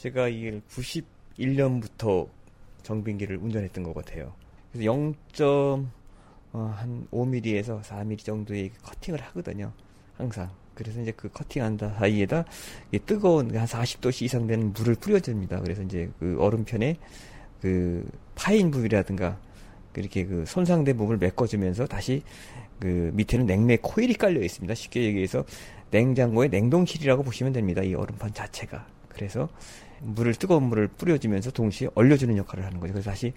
제가 0.00 0.28
이게 0.28 0.60
91년부터 0.70 2.26
정빙기를 2.82 3.36
운전했던 3.36 3.84
것 3.84 3.94
같아요. 3.94 4.32
그래서 4.72 4.90
0.5mm에서 4.90 7.70
어, 7.70 7.82
4mm 7.82 8.24
정도의 8.24 8.70
커팅을 8.82 9.20
하거든요. 9.20 9.72
항상. 10.16 10.50
그래서 10.74 11.02
이제 11.02 11.12
그 11.14 11.28
커팅한 11.28 11.76
사이에다 11.76 12.46
뜨거운 13.04 13.54
한 13.54 13.66
40도씨 13.66 14.22
이상 14.22 14.46
되는 14.46 14.72
물을 14.72 14.94
뿌려줍니다. 14.94 15.60
그래서 15.60 15.82
이제 15.82 16.10
그 16.18 16.38
얼음편에 16.40 16.96
그 17.60 18.08
파인 18.34 18.70
부위라든가 18.70 19.38
그렇게 19.92 20.24
그 20.24 20.46
손상된 20.46 20.96
부분을 20.96 21.18
메꿔주면서 21.18 21.86
다시 21.86 22.22
그 22.78 23.10
밑에는 23.12 23.44
냉매 23.44 23.76
코일이 23.82 24.14
깔려 24.14 24.40
있습니다. 24.40 24.74
쉽게 24.74 25.02
얘기해서 25.02 25.44
냉장고의 25.90 26.48
냉동실이라고 26.48 27.22
보시면 27.22 27.52
됩니다. 27.52 27.82
이 27.82 27.94
얼음판 27.94 28.32
자체가. 28.32 28.99
그래서 29.10 29.48
물을 30.00 30.34
뜨거운 30.34 30.64
물을 30.64 30.88
뿌려주면서 30.88 31.50
동시에 31.50 31.88
얼려주는 31.94 32.36
역할을 32.36 32.64
하는 32.64 32.80
거죠. 32.80 32.92
그래서 32.94 33.10
다시 33.10 33.32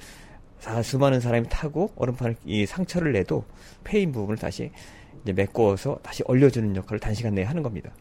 수많은 0.84 1.20
사람이 1.20 1.48
타고 1.50 1.92
얼음판을 1.96 2.38
이 2.46 2.66
상처를 2.66 3.12
내도 3.12 3.44
패인 3.84 4.12
부분을 4.12 4.38
다시 4.38 4.72
이제 5.24 5.34
메꿔서 5.34 6.00
다시 6.02 6.24
얼려주는 6.26 6.76
역할을 6.76 7.00
단시간 7.00 7.36
내에 7.36 7.44
하는 7.44 7.64
겁니다. 7.64 7.92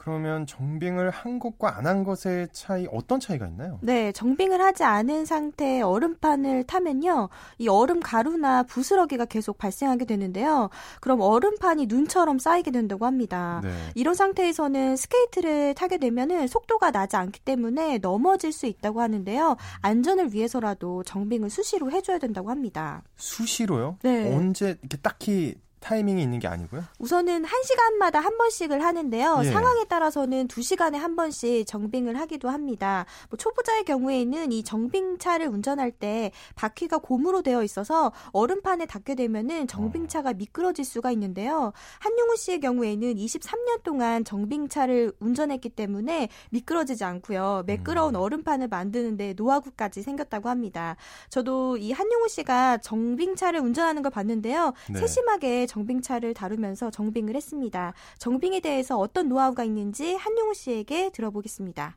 그러면 0.00 0.46
정빙을 0.46 1.10
한 1.10 1.38
것과 1.38 1.76
안 1.76 1.86
한 1.90 2.04
것의 2.04 2.48
차이 2.52 2.86
어떤 2.90 3.18
차이가 3.20 3.46
있나요? 3.46 3.78
네, 3.82 4.12
정빙을 4.12 4.60
하지 4.60 4.84
않은 4.84 5.24
상태의 5.26 5.82
얼음판을 5.82 6.64
타면요. 6.64 7.28
이 7.58 7.68
얼음 7.68 8.00
가루나 8.00 8.62
부스러기가 8.62 9.24
계속 9.24 9.58
발생하게 9.58 10.04
되는데요. 10.04 10.70
그럼 11.00 11.20
얼음판이 11.20 11.86
눈처럼 11.86 12.38
쌓이게 12.38 12.70
된다고 12.70 13.06
합니다. 13.06 13.60
네. 13.64 13.70
이런 13.94 14.14
상태에서는 14.14 14.96
스케이트를 14.96 15.74
타게 15.74 15.98
되면은 15.98 16.46
속도가 16.46 16.92
나지 16.92 17.16
않기 17.16 17.40
때문에 17.40 17.98
넘어질 17.98 18.52
수 18.52 18.66
있다고 18.66 19.00
하는데요. 19.00 19.56
안전을 19.82 20.32
위해서라도 20.32 21.02
정빙을 21.02 21.50
수시로 21.50 21.90
해줘야 21.90 22.18
된다고 22.18 22.50
합니다. 22.50 23.02
수시로요? 23.16 23.98
네. 24.02 24.34
언제 24.34 24.76
이렇게 24.80 24.96
딱히 24.98 25.54
타이밍이 25.80 26.22
있는 26.22 26.38
게 26.38 26.46
아니고요? 26.46 26.84
우선은 26.98 27.44
1시간마다 27.44 28.20
한 28.20 28.36
번씩을 28.36 28.84
하는데요. 28.84 29.40
예. 29.44 29.50
상황에 29.50 29.84
따라서는 29.84 30.46
2시간에 30.46 30.96
한 30.96 31.16
번씩 31.16 31.66
정빙을 31.66 32.18
하기도 32.20 32.50
합니다. 32.50 33.06
뭐 33.30 33.36
초보자의 33.38 33.84
경우에는 33.84 34.52
이 34.52 34.62
정빙차를 34.62 35.48
운전할 35.48 35.90
때 35.90 36.32
바퀴가 36.54 36.98
고무로 36.98 37.42
되어 37.42 37.62
있어서 37.64 38.12
얼음판에 38.32 38.86
닿게 38.86 39.14
되면은 39.14 39.66
정빙차가 39.66 40.34
미끄러질 40.34 40.84
수가 40.84 41.10
있는데요. 41.12 41.72
한용우 42.00 42.36
씨의 42.36 42.60
경우에는 42.60 43.14
23년 43.14 43.82
동안 43.82 44.24
정빙차를 44.24 45.14
운전했기 45.18 45.70
때문에 45.70 46.28
미끄러지지 46.50 47.04
않고요. 47.04 47.64
매끄러운 47.66 48.14
음. 48.14 48.20
얼음판을 48.20 48.68
만드는데 48.68 49.32
노하우까지 49.36 50.02
생겼다고 50.02 50.50
합니다. 50.50 50.96
저도 51.30 51.78
이 51.78 51.92
한용우 51.92 52.28
씨가 52.28 52.78
정빙차를 52.78 53.60
운전하는 53.60 54.02
걸 54.02 54.10
봤는데요. 54.10 54.74
네. 54.90 55.00
세심하게 55.00 55.66
정빙차를 55.70 56.34
다루면서 56.34 56.90
정빙을 56.90 57.36
했습니다. 57.36 57.94
정빙에 58.18 58.58
대해서 58.60 58.98
어떤 58.98 59.28
노하우가 59.28 59.62
있는지 59.62 60.14
한용우 60.16 60.52
씨에게 60.54 61.10
들어보겠습니다. 61.10 61.96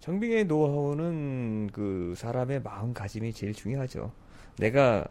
정빙의 0.00 0.46
노하우는 0.46 1.68
그 1.72 2.14
사람의 2.16 2.62
마음가짐이 2.62 3.34
제일 3.34 3.52
중요하죠. 3.52 4.12
내가 4.58 5.06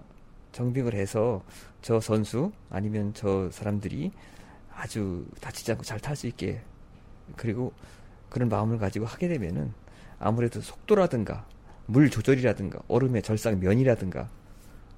정빙을 0.51 0.93
해서 0.95 1.43
저 1.81 1.99
선수 1.99 2.51
아니면 2.69 3.13
저 3.13 3.49
사람들이 3.51 4.11
아주 4.73 5.25
다치지 5.39 5.71
않고 5.73 5.83
잘 5.83 5.99
탈 5.99 6.15
수 6.15 6.25
있게 6.27 6.61
그리고 7.35 7.71
그런 8.29 8.49
마음을 8.49 8.79
가지고 8.79 9.05
하게 9.05 9.27
되면은 9.27 9.73
아무래도 10.19 10.59
속도라든가 10.59 11.45
물 11.85 12.09
조절이라든가 12.09 12.79
얼음의 12.87 13.21
절상 13.21 13.59
면이라든가 13.59 14.29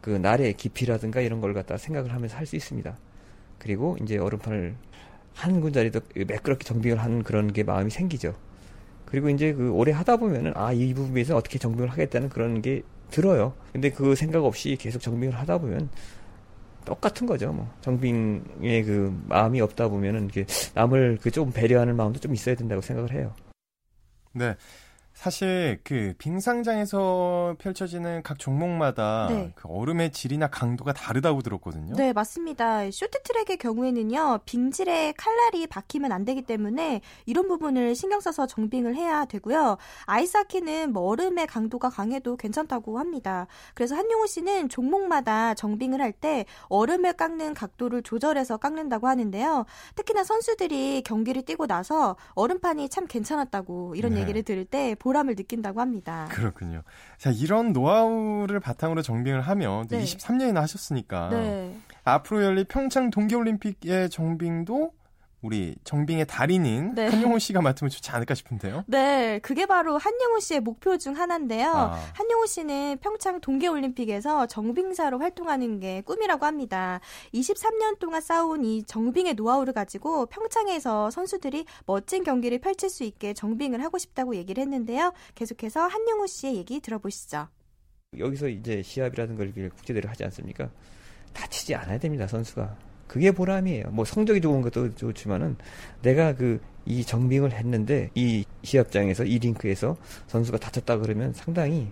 그 0.06 0.12
날의 0.12 0.54
깊이라든가 0.54 1.20
이런 1.20 1.42
걸 1.42 1.56
갖다 1.56 1.78
생각을 1.78 2.14
하면서 2.14 2.38
할 2.38 2.46
수 2.46 2.56
있습니다. 2.56 2.96
그리고 3.58 3.98
이제 4.04 4.20
얼음판을 4.20 4.76
한 5.34 5.62
군자리도 5.62 6.00
매끄럽게 6.28 6.64
정빙을 6.64 7.00
하는 7.02 7.24
그런 7.24 7.52
게 7.52 7.64
마음이 7.64 7.90
생기죠. 7.90 8.36
그리고 9.06 9.30
이제 9.32 9.54
그 9.54 9.72
오래 9.72 9.92
하다 9.92 10.18
보면은 10.18 10.54
아 10.56 10.72
이 10.74 10.94
부분에서 10.94 11.36
어떻게 11.36 11.58
정빙을 11.58 11.90
하겠다는 11.90 12.30
그런 12.30 12.62
게 12.62 12.84
들어요. 13.10 13.56
근데 13.74 13.90
그 13.90 14.14
생각 14.14 14.46
없이 14.46 14.78
계속 14.80 15.00
정빙을 15.00 15.34
하다 15.40 15.58
보면 15.58 15.90
똑같은 16.86 17.26
거죠. 17.26 17.52
뭐 17.52 17.68
정빙의 17.82 18.84
그 18.84 19.24
마음이 19.28 19.60
없다 19.60 19.88
보면은 19.88 20.26
이게 20.30 20.46
남을 20.76 21.18
그 21.20 21.32
좀 21.32 21.52
배려하는 21.52 21.96
마음도 21.96 22.20
좀 22.20 22.32
있어야 22.36 22.54
된다고 22.54 22.82
생각을 22.82 23.12
해요. 23.12 23.34
네. 24.34 24.56
사실 25.16 25.80
그 25.84 26.14
빙상장에서 26.18 27.56
펼쳐지는 27.58 28.22
각 28.22 28.38
종목마다 28.38 29.28
네. 29.30 29.54
그 29.56 29.68
얼음의 29.70 30.12
질이나 30.12 30.48
강도가 30.48 30.92
다르다고 30.94 31.42
들었거든요. 31.42 31.96
네, 31.96 32.12
맞습니다. 32.14 32.92
쇼트트랙의 32.92 33.58
경우에는요. 33.58 34.42
빙질에 34.46 35.14
칼날이 35.18 35.68
박히면 35.68 36.12
안 36.12 36.26
되기 36.26 36.42
때문에 36.42 37.02
이런 37.26 37.48
부분을 37.48 37.96
신경 37.96 38.20
써서 38.20 38.46
정빙을 38.46 38.96
해야 38.96 39.26
되고요. 39.26 39.78
아이스하키는 40.06 40.92
뭐 40.92 41.04
얼음의 41.04 41.48
강도가 41.48 41.90
강해도 41.90 42.36
괜찮다고 42.36 43.00
합니다. 43.00 43.48
그래서 43.74 43.96
한용우 43.96 44.28
씨는 44.28 44.70
종목마다 44.70 45.54
정빙을 45.56 46.02
할 46.02 46.16
때 46.16 46.46
얼음을 46.70 47.14
깎는 47.14 47.54
각도를 47.54 48.02
조절해서 48.02 48.56
깎는다고 48.58 49.08
하는데요. 49.08 49.66
특히나 49.96 50.24
선수들이 50.24 51.02
경기를 51.06 51.42
뛰고 51.42 51.68
나서 51.68 52.16
얼음판이 52.36 52.88
참 52.88 53.06
괜찮았다고 53.06 53.96
이런 53.96 54.14
네. 54.14 54.22
얘기를 54.22 54.44
들을 54.44 54.64
때 54.64 54.96
보람을 55.06 55.36
느낀다고 55.36 55.82
합니다. 55.82 56.28
그렇군요. 56.32 56.82
자, 57.20 57.30
이런 57.30 57.74
노하우를 57.74 58.60
바탕으로 58.60 59.04
정빙을 59.04 59.40
하면 59.40 59.88
네. 59.88 60.04
23년이나 60.04 60.56
하셨으니까 60.56 61.30
네. 61.30 61.78
앞으로 62.04 62.44
열릴 62.44 62.64
평창 62.66 63.12
동계올림픽의 63.12 64.10
정빙도 64.10 64.94
우리 65.46 65.76
정빙의 65.84 66.26
달인인 66.26 66.96
네. 66.96 67.08
한용호 67.08 67.38
씨가 67.38 67.62
맡으면 67.62 67.92
좋지 67.92 68.10
않을까 68.10 68.34
싶은데요. 68.34 68.84
네, 68.88 69.38
그게 69.44 69.68
바로 69.68 69.96
한용호 69.96 70.40
씨의 70.40 70.62
목표 70.62 70.98
중 70.98 71.16
하나인데요. 71.16 71.72
아. 71.72 72.04
한용호 72.16 72.48
씨는 72.48 72.98
평창 73.00 73.40
동계올림픽에서 73.40 74.48
정빙사로 74.48 75.20
활동하는 75.20 75.80
게 75.80 76.02
꿈이라고 76.02 76.48
합니다. 76.48 77.00
23년 77.32 78.00
동안 78.00 78.22
쌓아온 78.22 78.66
이 78.66 78.82
정빙의 78.86 79.36
노하우를 79.36 79.74
가지고 79.74 80.26
평창에서 80.26 81.12
선수들이 81.12 81.66
멋진 81.86 82.24
경기를 82.24 82.58
펼칠 82.58 82.90
수 82.90 83.04
있게 83.04 83.36
정빙을 83.36 83.84
하고 83.84 84.00
싶다고 84.00 84.36
얘기를 84.36 84.64
했는데요. 84.64 85.14
계속해서 85.36 85.82
한용호 85.82 86.26
씨의 86.26 86.56
얘기 86.56 86.80
들어보시죠. 86.80 87.50
여기서 88.18 88.48
이제 88.48 88.82
시합이라든 88.82 89.36
걸 89.36 89.54
국제대회를 89.54 90.10
하지 90.10 90.24
않습니까? 90.24 90.72
다치지 91.34 91.76
않아야 91.76 92.00
됩니다, 92.00 92.26
선수가. 92.26 92.95
그게 93.08 93.32
보람이에요. 93.32 93.90
뭐 93.92 94.06
성적이 94.06 94.42
좋은 94.42 94.62
것도 94.62 94.96
좋지만은 94.96 95.58
내가 96.02 96.36
그 96.36 96.60
이 96.86 97.04
정빙을 97.04 97.52
했는데 97.52 98.12
이 98.14 98.46
시합장에서 98.64 99.26
이 99.26 99.40
링크에서 99.40 99.98
선수가 100.28 100.60
다쳤다 100.60 100.98
그러면 100.98 101.34
상당히 101.34 101.92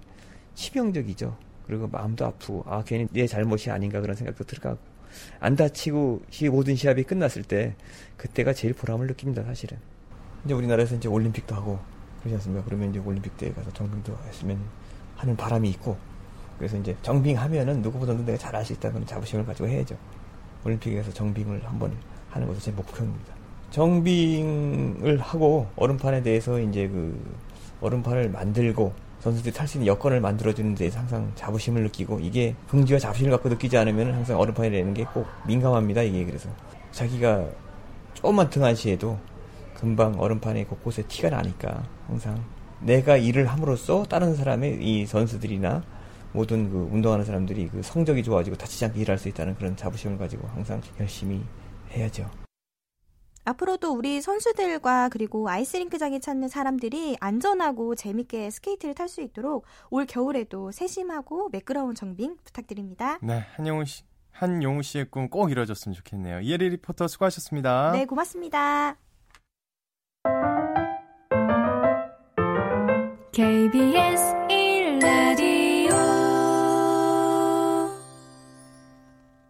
치명적이죠. 0.54 1.36
그리고 1.66 1.88
마음도 1.88 2.26
아프고 2.26 2.64
아 2.68 2.84
괜히 2.84 3.08
내 3.12 3.26
잘못이 3.26 3.72
아닌가 3.72 4.02
그런 4.02 4.16
생각도 4.16 4.44
들어가고 4.44 4.78
안 5.40 5.56
다치고 5.56 6.22
시 6.30 6.48
모든 6.50 6.76
시합이 6.76 7.04
끝났을 7.04 7.44
때 7.44 7.76
그때가 8.18 8.54
제일 8.54 8.74
보람을 8.74 9.08
느낍니다 9.08 9.44
사실은. 9.44 9.78
이제 10.46 10.54
우리나라에서 10.54 10.96
이제 10.96 11.08
올림픽도 11.08 11.56
하고 11.56 11.80
그러지 12.20 12.36
않습니까? 12.36 12.64
그러면 12.66 12.92
이제 12.92 13.00
올림픽 13.00 13.36
때에 13.38 13.52
가서 13.52 13.72
정빙도 13.74 14.16
했으면 14.28 14.60
하는 15.16 15.36
바람이 15.36 15.70
있고 15.72 15.98
그래서 16.60 16.78
이제 16.78 16.96
정빙하면은 17.02 17.82
누구보다도 17.82 18.24
내가 18.26 18.38
잘할 18.38 18.64
수 18.64 18.74
있다는 18.74 19.08
자부심을 19.08 19.46
가지고 19.46 19.70
해야죠. 19.70 19.98
올림픽에서 20.66 21.12
정빙을 21.12 21.62
한번 21.66 21.92
하는 22.30 22.48
것이 22.48 22.62
제 22.62 22.72
목표입니다. 22.72 23.34
정빙을 23.72 25.18
하고 25.20 25.68
얼음판에 25.76 26.22
대해서 26.24 26.60
이제 26.60 26.88
그 26.88 27.20
얼음판을 27.82 28.30
만들고 28.30 28.94
선수들이 29.20 29.54
탈 29.54 29.68
수 29.68 29.78
있는 29.78 29.88
여건을 29.88 30.20
만들어주는 30.22 30.76
데서 30.76 31.00
항상 31.00 31.32
자부심을 31.36 31.84
느끼고 31.84 32.20
이게 32.20 32.56
긍지와 32.70 33.00
자부심을 33.00 33.32
갖고 33.32 33.50
느끼지 33.50 33.78
않으면 33.78 34.14
항상 34.14 34.40
얼음판에 34.40 34.70
내는 34.70 34.94
게 34.94 35.06
꼭 35.06 35.26
민감합니다. 35.48 36.02
이게 36.04 36.26
그래서 36.26 36.50
자기가 36.92 37.46
조금만 38.14 38.50
등한시해도 38.50 39.18
금방 39.76 40.20
얼음판에 40.20 40.66
곳곳에 40.66 41.04
티가 41.04 41.30
나니까 41.30 41.84
항상 42.08 42.44
내가 42.82 43.16
일을 43.18 43.48
함으로써 43.48 44.04
다른 44.10 44.36
사람의 44.36 44.80
이 44.82 45.06
선수들이나 45.06 45.84
모든 46.34 46.70
그 46.70 46.90
운동하는 46.92 47.26
사람들이 47.26 47.70
그 47.70 47.82
성적이 47.84 48.24
좋아지고 48.24 48.56
다치지 48.58 48.86
않게 48.86 49.00
일할 49.00 49.18
수 49.18 49.30
있다는 49.30 49.56
그런 49.56 49.76
자부심을 49.76 50.18
가지고 50.18 50.48
항상 50.48 50.82
열심히 51.00 51.42
해야죠. 51.92 52.30
앞으로도 53.46 53.92
우리 53.92 54.22
선수들과 54.22 55.10
그리고 55.10 55.50
아이스링크장에 55.50 56.20
찾는 56.20 56.48
사람들이 56.48 57.18
안전하고 57.20 57.96
재밌게 57.96 58.50
스케이트를 58.50 58.96
탈 58.96 59.10
수 59.10 59.22
있도록 59.22 59.66
올 59.90 60.06
겨울에도 60.06 60.72
세심하고 60.72 61.50
매끄러운 61.50 61.94
정빙 61.94 62.38
부탁드립니다. 62.44 63.20
네, 63.22 63.44
한용우 63.56 63.84
씨, 63.86 64.04
한용우 64.32 64.82
씨의 64.82 65.06
꿈 65.12 65.30
꼭 65.30 65.52
이뤄졌으면 65.52 65.94
좋겠네요. 65.94 66.40
이혜리 66.40 66.70
리포터 66.70 67.08
수고하셨습니다. 67.10 67.92
네, 67.92 68.06
고맙습니다. 68.06 68.96
KBS 73.34 74.43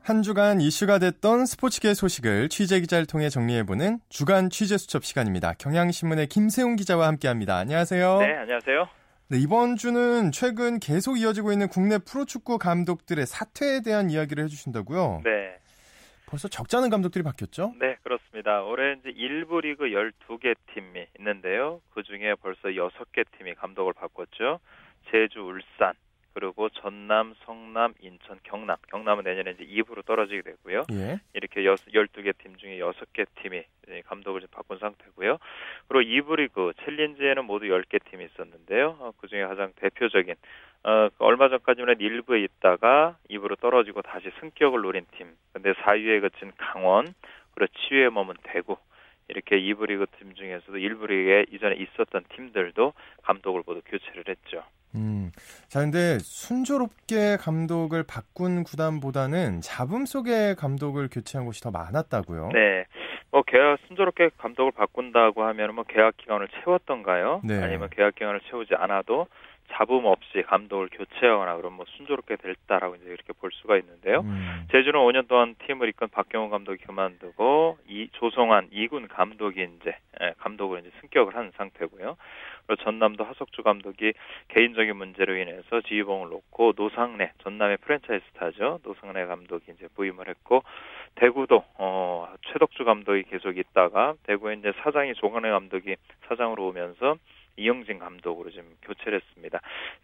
한 0.05 0.21
주간 0.21 0.59
이슈가 0.59 0.99
됐던 0.99 1.45
스포츠계 1.45 1.93
소식을 1.93 2.49
취재 2.49 2.81
기자를 2.81 3.05
통해 3.05 3.29
정리해보는 3.29 3.99
주간 4.09 4.49
취재 4.49 4.77
수첩 4.77 5.05
시간입니다. 5.05 5.53
경향신문의 5.53 6.27
김세웅 6.27 6.75
기자와 6.75 7.07
함께합니다. 7.07 7.55
안녕하세요. 7.55 8.19
네, 8.19 8.33
안녕하세요. 8.33 8.89
네, 9.29 9.37
이번 9.37 9.77
주는 9.77 10.33
최근 10.33 10.81
계속 10.81 11.17
이어지고 11.17 11.53
있는 11.53 11.69
국내 11.69 11.99
프로축구 11.99 12.57
감독들의 12.57 13.25
사퇴에 13.25 13.79
대한 13.81 14.09
이야기를 14.09 14.43
해주신다고요? 14.43 15.21
네. 15.23 15.55
벌써 16.25 16.49
적지 16.49 16.75
않은 16.75 16.89
감독들이 16.89 17.23
바뀌었죠? 17.23 17.73
네, 17.79 17.95
그렇습니다. 18.03 18.61
올해 18.63 18.97
이제 18.99 19.09
1부 19.09 19.61
리그 19.61 19.85
12개 19.85 20.53
팀이 20.73 21.07
있는데요. 21.19 21.79
그 21.93 22.03
중에 22.03 22.35
벌써 22.41 22.67
6개 22.67 23.23
팀이 23.37 23.55
감독을 23.55 23.93
바꿨죠. 23.93 24.59
제주, 25.11 25.39
울산, 25.39 25.93
그리고 26.33 26.69
전남, 26.69 27.33
성남, 27.45 27.93
인천, 28.01 28.39
경남. 28.43 28.77
경남은 28.89 29.23
내년에 29.23 29.51
이제 29.51 29.65
2부로 29.65 30.05
떨어지게 30.05 30.41
되고요. 30.41 30.83
예. 30.91 31.19
이렇게 31.33 31.65
여, 31.65 31.75
12개 31.75 32.33
팀 32.37 32.55
중에 32.57 32.79
6개 32.79 33.25
팀이 33.41 33.63
감독을 34.05 34.41
바꾼 34.51 34.79
상태고요. 34.79 35.37
그리고 35.87 36.01
2부 36.01 36.37
리그 36.37 36.73
챌린지에는 36.83 37.45
모두 37.45 37.65
10개 37.65 38.03
팀이 38.09 38.25
있었는데요. 38.25 38.97
어, 38.99 39.11
그중에 39.17 39.43
가장 39.43 39.71
대표적인 39.75 40.35
어, 40.85 41.09
얼마 41.19 41.49
전까지는 41.49 41.95
1부에 41.95 42.43
있다가 42.43 43.17
2부로 43.29 43.59
떨어지고 43.59 44.01
다시 44.01 44.31
승격을 44.39 44.81
노린 44.81 45.05
팀. 45.17 45.35
근데 45.53 45.71
4위에 45.73 46.21
그친 46.21 46.51
강원, 46.57 47.13
그리고 47.53 47.71
치위에 47.77 48.09
머문 48.09 48.35
대구. 48.43 48.77
이렇게 49.27 49.57
2부 49.57 49.88
리그 49.88 50.05
팀 50.17 50.33
중에서도 50.33 50.73
1부 50.73 51.07
리그에 51.07 51.45
이전에 51.51 51.75
있었던 51.75 52.23
팀들도 52.36 52.93
감독을 53.23 53.63
모두 53.65 53.81
교체를 53.86 54.25
했죠. 54.27 54.63
음. 54.95 55.31
자, 55.67 55.79
근데 55.79 56.19
순조롭게 56.19 57.38
감독을 57.38 58.03
바꾼 58.07 58.63
구단보다는 58.63 59.62
잡음 59.62 60.05
속에 60.05 60.55
감독을 60.55 61.09
교체한 61.12 61.45
곳이 61.45 61.62
더 61.62 61.71
많았다고요? 61.71 62.49
네. 62.53 62.86
뭐 63.31 63.41
계약 63.41 63.79
순조롭게 63.88 64.29
감독을 64.38 64.71
바꾼다고 64.73 65.43
하면 65.43 65.73
뭐 65.73 65.83
계약 65.86 66.15
기간을 66.17 66.47
채웠던가요? 66.49 67.41
네. 67.43 67.63
아니면 67.63 67.89
계약 67.89 68.13
기간을 68.13 68.41
채우지 68.41 68.75
않아도 68.75 69.25
잡음 69.73 70.05
없이 70.05 70.41
감독을 70.43 70.89
교체하거나 70.91 71.57
그럼 71.57 71.73
뭐 71.73 71.86
순조롭게 71.97 72.36
됐다라고 72.38 72.95
이제 72.95 73.05
이렇게 73.05 73.33
볼 73.33 73.51
수가 73.53 73.77
있는데요. 73.77 74.21
음. 74.21 74.67
제주는 74.71 74.99
5년 74.99 75.27
동안 75.27 75.55
팀을 75.65 75.89
이끈 75.89 76.09
박경호 76.09 76.49
감독이 76.49 76.83
그만두고 76.83 77.77
이 77.88 78.09
조성환 78.13 78.69
이군 78.71 79.07
감독이 79.07 79.62
이제 79.63 79.95
예, 80.21 80.33
감독을 80.38 80.79
이제 80.79 80.91
승격을 81.01 81.36
한 81.36 81.51
상태고요. 81.57 82.17
그리고 82.65 82.84
전남도 82.84 83.24
하석주 83.24 83.63
감독이 83.63 84.13
개인적인 84.49 84.95
문제로 84.95 85.36
인해서 85.36 85.82
지휘봉을 85.82 86.30
놓고 86.30 86.74
노상래 86.76 87.32
전남의 87.43 87.78
프랜차이즈 87.78 88.24
스타죠. 88.34 88.80
노상래 88.84 89.26
감독이 89.26 89.71
이제 89.71 89.88
부임을 89.95 90.30
했고 90.30 90.63
대구도 91.15 91.63
어 91.78 92.34
최덕주 92.47 92.86
감독이 92.86 93.24
계속 93.24 93.57
있다가 93.57 94.13
대구에 94.24 94.55
이제 94.55 94.71
사장이 94.84 95.13
조광래 95.15 95.49
감독이 95.49 95.95
사장으로 96.28 96.67
오면서 96.67 97.17
이영진 97.58 97.99
감독으로 97.99 98.49
지금 98.51 98.66
교체를 98.82 99.22
했습니다. 99.22 99.60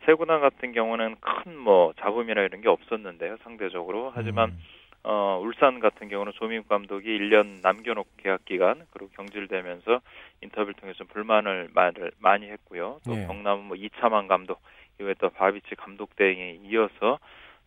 세 0.06 0.14
구단 0.14 0.42
같은 0.42 0.72
경우는 0.72 1.16
큰 1.20 1.58
뭐 1.60 1.94
잡음이나 2.00 2.42
이런 2.42 2.62
게 2.62 2.70
없었는데요, 2.70 3.38
상대적으로. 3.44 4.12
하지만 4.16 4.50
음. 4.52 4.60
어, 5.04 5.40
울산 5.42 5.80
같은 5.80 6.10
경우는 6.10 6.34
조민 6.36 6.64
감독이 6.68 7.08
1년 7.08 7.62
남겨놓고 7.62 8.10
계약 8.18 8.46
기간 8.46 8.86
그리고 8.92 9.10
경질되면서 9.16 10.02
인터뷰를 10.42 10.74
통해서 10.76 11.04
불만을 11.06 11.70
말을 11.74 12.12
많이 12.20 12.50
했고요. 12.50 13.00
또 13.06 13.16
예. 13.16 13.26
경남은 13.26 13.66
뭐 13.66 13.78
이차만 13.78 14.28
감독 14.28 14.62
이후에 15.00 15.16
또 15.20 15.30
바비치 15.30 15.76
감독 15.76 16.16
대행에 16.16 16.60
이어서 16.64 17.20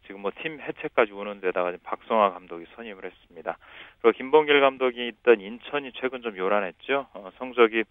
지금 0.06 0.20
뭐 0.20 0.32
팀 0.42 0.60
해체까지 0.60 1.12
오는 1.12 1.40
데다가 1.40 1.72
박성화 1.84 2.32
감독이 2.32 2.66
선임을 2.74 3.04
했습니다. 3.04 3.56
그리고 4.00 4.16
김봉길 4.18 4.60
감독이 4.60 5.06
있던 5.08 5.40
인천이 5.40 5.92
최근 5.94 6.22
좀 6.22 6.36
요란했죠. 6.36 7.06
어, 7.14 7.30
성적이 7.38 7.84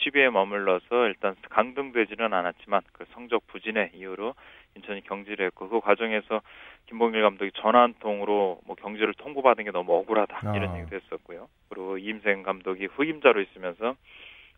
10위에 0.00 0.30
머물러서 0.30 1.06
일단 1.06 1.34
강등되지는 1.50 2.32
않았지만 2.32 2.82
그 2.92 3.04
성적 3.12 3.46
부진의 3.46 3.92
이유로 3.94 4.34
인천이 4.76 5.02
경질을 5.04 5.46
했고 5.46 5.68
그 5.68 5.80
과정에서 5.80 6.40
김봉길 6.86 7.22
감독이 7.22 7.50
전화 7.54 7.82
한 7.82 7.94
통으로 8.00 8.60
뭐 8.66 8.76
경질을 8.76 9.14
통보받은 9.14 9.64
게 9.64 9.70
너무 9.70 9.94
억울하다 9.94 10.40
아. 10.42 10.56
이런 10.56 10.76
얘기도 10.76 10.96
했었고요. 10.96 11.48
그리고 11.68 11.98
이임생 11.98 12.42
감독이 12.42 12.86
후임자로 12.86 13.40
있으면서 13.40 13.96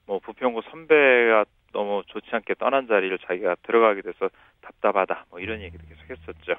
뭐 0.06 0.18
부평구 0.20 0.62
선배가 0.70 1.44
너무 1.72 2.02
좋지 2.06 2.28
않게 2.32 2.54
떠난 2.54 2.86
자리를 2.86 3.18
자기가 3.18 3.56
들어가게 3.62 4.02
돼서 4.02 4.30
답답하다 4.62 5.26
뭐 5.30 5.40
이런 5.40 5.60
얘기도 5.60 5.84
계속 5.86 6.10
했었죠. 6.10 6.56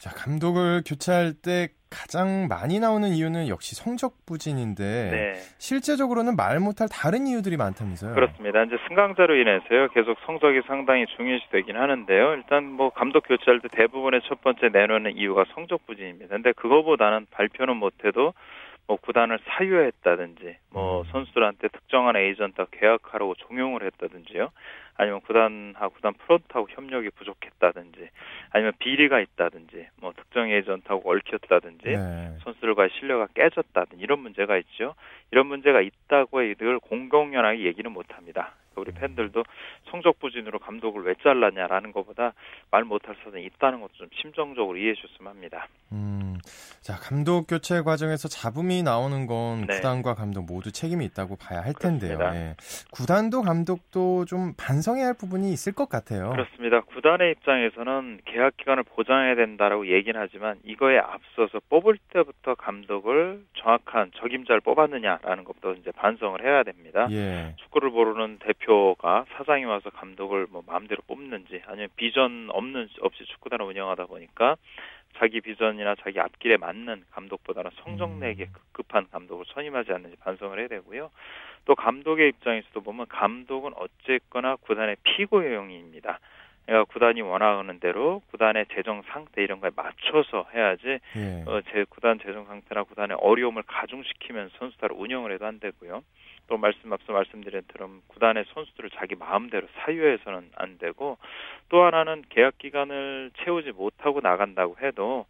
음. 0.00 0.02
자, 0.02 0.10
감독을 0.10 0.82
교체할 0.86 1.34
때 1.34 1.68
가장 1.90 2.46
많이 2.48 2.78
나오는 2.78 3.08
이유는 3.08 3.48
역시 3.48 3.74
성적 3.74 4.24
부진인데 4.24 5.10
네. 5.10 5.32
실제적으로는 5.58 6.36
말 6.36 6.60
못할 6.60 6.88
다른 6.88 7.26
이유들이 7.26 7.56
많다면서요? 7.56 8.14
그렇습니다. 8.14 8.62
이제 8.62 8.76
승강자로 8.88 9.34
인해서요. 9.34 9.88
계속 9.88 10.16
성적이 10.24 10.62
상당히 10.68 11.04
중요시되긴 11.16 11.76
하는데요. 11.76 12.34
일단 12.34 12.64
뭐 12.64 12.90
감독 12.90 13.26
교체할 13.26 13.60
때 13.60 13.68
대부분의 13.72 14.20
첫 14.28 14.40
번째 14.40 14.68
내놓는 14.72 15.16
이유가 15.16 15.44
성적 15.52 15.84
부진입니다. 15.86 16.28
근데 16.28 16.52
그거보다는 16.52 17.26
발표는 17.32 17.76
못해도 17.76 18.34
뭐 18.90 18.96
구단을 18.96 19.38
사유했다든지 19.44 20.56
뭐 20.70 21.02
음. 21.02 21.04
선수들한테 21.12 21.68
특정한 21.68 22.16
에이전트와 22.16 22.66
계약하라고 22.72 23.36
종용을 23.36 23.84
했다든지요. 23.84 24.50
아니면 24.96 25.20
구단하고 25.20 25.94
구단 25.94 26.12
프론트하고 26.14 26.66
협력이 26.70 27.10
부족했다든지 27.10 28.08
아니면 28.50 28.72
비리가 28.80 29.20
있다든지 29.20 29.86
뭐 30.00 30.12
특정 30.16 30.50
에이전트하고 30.50 31.08
얽혔다든지 31.08 31.84
네. 31.86 32.34
선수들과의 32.42 32.90
신뢰가 32.98 33.28
깨졌다든지 33.32 34.02
이런 34.02 34.18
문제가 34.18 34.56
있죠. 34.56 34.96
이런 35.30 35.46
문제가 35.46 35.80
있다고 35.80 36.40
늘 36.40 36.80
공공연하게 36.80 37.60
얘기는 37.60 37.90
못 37.92 38.06
합니다. 38.10 38.54
우리 38.80 38.92
팬들도 38.92 39.42
성적 39.90 40.18
부진으로 40.18 40.58
감독을 40.58 41.04
왜 41.04 41.14
잘랐냐라는 41.22 41.92
것보다 41.92 42.32
말 42.70 42.84
못할 42.84 43.16
사정이 43.24 43.44
있다는 43.44 43.80
것도 43.80 43.92
좀 43.94 44.08
심정적으로 44.20 44.76
이해해 44.76 44.94
주셨으면 44.94 45.32
합니다. 45.32 45.68
음, 45.92 46.38
자 46.80 46.94
감독 46.94 47.46
교체 47.46 47.82
과정에서 47.82 48.28
잡음이 48.28 48.82
나오는 48.82 49.26
건 49.26 49.66
네. 49.66 49.76
구단과 49.76 50.14
감독 50.14 50.46
모두 50.46 50.72
책임이 50.72 51.04
있다고 51.06 51.36
봐야 51.36 51.60
할 51.60 51.74
텐데요. 51.74 52.18
네. 52.18 52.54
구단도 52.92 53.42
감독도 53.42 54.24
좀 54.24 54.54
반성해야 54.56 55.06
할 55.06 55.14
부분이 55.14 55.52
있을 55.52 55.72
것 55.72 55.88
같아요. 55.88 56.30
그렇습니다. 56.30 56.80
구단의 56.80 57.32
입장에서는 57.32 58.20
계약 58.24 58.56
기간을 58.56 58.84
보장해야 58.84 59.34
된다라고 59.34 59.88
얘기는 59.88 60.18
하지만 60.18 60.58
이거에 60.64 60.98
앞서서 60.98 61.60
뽑을 61.68 61.98
때부터 62.12 62.54
감독을 62.54 63.42
정확한 63.54 64.12
적임자를 64.16 64.60
뽑았느냐라는 64.60 65.44
것부터 65.44 65.72
이제 65.74 65.90
반성을 65.92 66.42
해야 66.42 66.62
됩니다. 66.62 67.08
예. 67.10 67.54
축구를 67.58 67.90
모르는 67.90 68.38
대표 68.38 68.69
대표가 68.70 69.26
사장이 69.32 69.64
와서 69.64 69.90
감독을 69.90 70.46
뭐 70.48 70.62
마음대로 70.64 71.02
뽑는지 71.08 71.60
아니면 71.66 71.88
비전 71.96 72.48
없는 72.50 72.88
없이 73.00 73.24
축구단을 73.24 73.66
운영하다 73.66 74.06
보니까 74.06 74.56
자기 75.16 75.40
비전이나 75.40 75.96
자기 75.96 76.20
앞길에 76.20 76.56
맞는 76.56 77.04
감독보다는 77.10 77.72
성적 77.82 78.08
음. 78.08 78.20
내기에 78.20 78.46
급급한 78.52 79.08
감독을 79.10 79.44
선임하지 79.48 79.92
않는지 79.92 80.16
반성을 80.18 80.56
해야 80.56 80.68
되고요. 80.68 81.10
또 81.64 81.74
감독의 81.74 82.28
입장에서도 82.28 82.80
보면 82.80 83.06
감독은 83.08 83.72
어쨌거나 83.74 84.54
구단의 84.56 84.96
피고용입니다. 85.02 86.20
그러니까 86.70 86.92
구단이 86.92 87.20
원하는 87.20 87.80
대로 87.80 88.22
구단의 88.30 88.66
재정 88.72 89.02
상태 89.08 89.42
이런 89.42 89.58
거에 89.60 89.70
맞춰서 89.74 90.46
해야지 90.54 91.00
예. 91.16 91.44
어, 91.44 91.60
제 91.72 91.84
구단 91.88 92.20
재정 92.24 92.46
상태나 92.46 92.84
구단의 92.84 93.16
어려움을 93.20 93.64
가중시키면 93.66 94.50
선수단을 94.56 94.94
운영을 94.96 95.32
해도 95.32 95.46
안 95.46 95.58
되고요. 95.58 96.04
또 96.46 96.56
말씀 96.58 96.92
앞서 96.92 97.12
말씀드린 97.12 97.62
것처럼 97.66 98.02
구단의 98.06 98.44
선수들을 98.54 98.90
자기 98.90 99.16
마음대로 99.16 99.66
사유해서는 99.80 100.50
안 100.54 100.78
되고 100.78 101.18
또 101.70 101.82
하나는 101.82 102.22
계약 102.28 102.56
기간을 102.58 103.32
채우지 103.42 103.72
못하고 103.72 104.20
나간다고 104.20 104.76
해도 104.80 105.26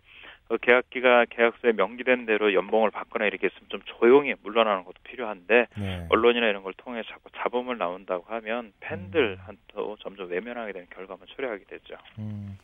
그 0.50 0.58
계약 0.58 0.90
기간 0.90 1.26
계약서에 1.30 1.70
명기된 1.72 2.26
대로 2.26 2.52
연봉을 2.52 2.90
받거나 2.90 3.24
이렇게 3.26 3.46
했으면 3.46 3.68
좀 3.68 3.80
조용히 3.84 4.34
물러나는 4.42 4.82
것도 4.82 4.96
필요한데 5.04 5.66
네. 5.78 6.06
언론이나 6.08 6.48
이런 6.48 6.64
걸 6.64 6.72
통해 6.76 7.02
자꾸 7.08 7.30
잡음을 7.36 7.78
나온다고 7.78 8.24
하면 8.26 8.72
음. 8.82 9.96
점점 10.02 10.28
외면하게 10.28 10.72
되는 10.72 10.88
결과만 10.92 11.28
초래하게 11.28 11.64
되죠. 11.68 11.94
음. 12.18 12.58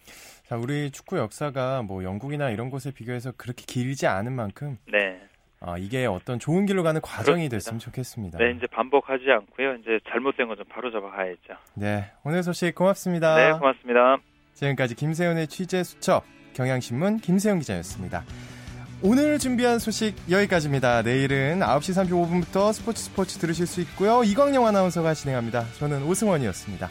자, 0.47 0.57
우리 0.57 0.91
축구 0.91 1.17
역사가 1.19 1.83
뭐 1.83 2.03
영국이나 2.03 2.51
이런 2.51 2.71
곳에 2.71 2.93
비교해서 2.93 3.31
그렇게 3.37 3.63
길지 3.65 4.09
않은 4.09 4.33
만큼 4.33 4.79
네. 4.91 5.21
아, 5.61 5.77
이게 5.79 6.07
어떤 6.07 6.41
좋은 6.41 6.67
길로 6.67 6.83
가는 6.83 7.01
과정이 7.01 7.49
그렇습니다. 7.49 7.57
됐으면 7.57 7.79
좋겠습니다. 7.79 8.39
네, 8.39 8.51
이제 8.51 8.67
반복하지 8.67 9.31
않고요. 9.31 9.75
이제 9.77 10.01
잘못된 10.11 10.49
건 10.49 10.57
좀 10.57 10.65
바로 10.69 10.91
잡아 10.91 11.09
가야죠. 11.11 11.55
네, 11.77 12.11
오늘 12.25 12.43
소식 12.43 12.75
고맙습니다. 12.75 13.37
네, 13.37 13.53
고맙습니다. 13.53 14.17
지금까지 14.55 14.97
김세훈의 14.97 15.47
취재 15.47 15.85
수첩 15.85 16.25
경향신문 16.57 17.21
김세훈 17.21 17.61
기자였습니다. 17.61 18.25
오늘 19.03 19.39
준비한 19.39 19.79
소식 19.79 20.15
여기까지입니다. 20.31 21.03
내일은 21.03 21.61
9시 21.61 22.09
35분부터 22.09 22.73
스포츠 22.73 23.05
스포츠 23.05 23.39
들으실 23.39 23.67
수 23.67 23.81
있고요. 23.83 24.25
이광영 24.25 24.67
아나운서가 24.67 25.15
진행합니다. 25.15 25.67
저는 25.79 26.03
오승원이었습니다. 26.05 26.89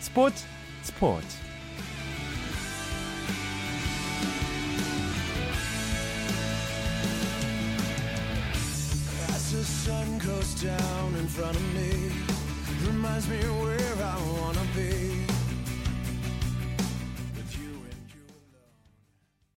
스포츠 0.00 0.44
스포츠 0.82 1.48
down 10.60 11.14
in 11.14 11.28
front 11.28 11.54
of 11.54 11.62
me 11.74 12.10
reminds 12.84 13.28
me 13.28 13.38
where 13.62 14.02
I 14.02 14.16
be 14.18 14.37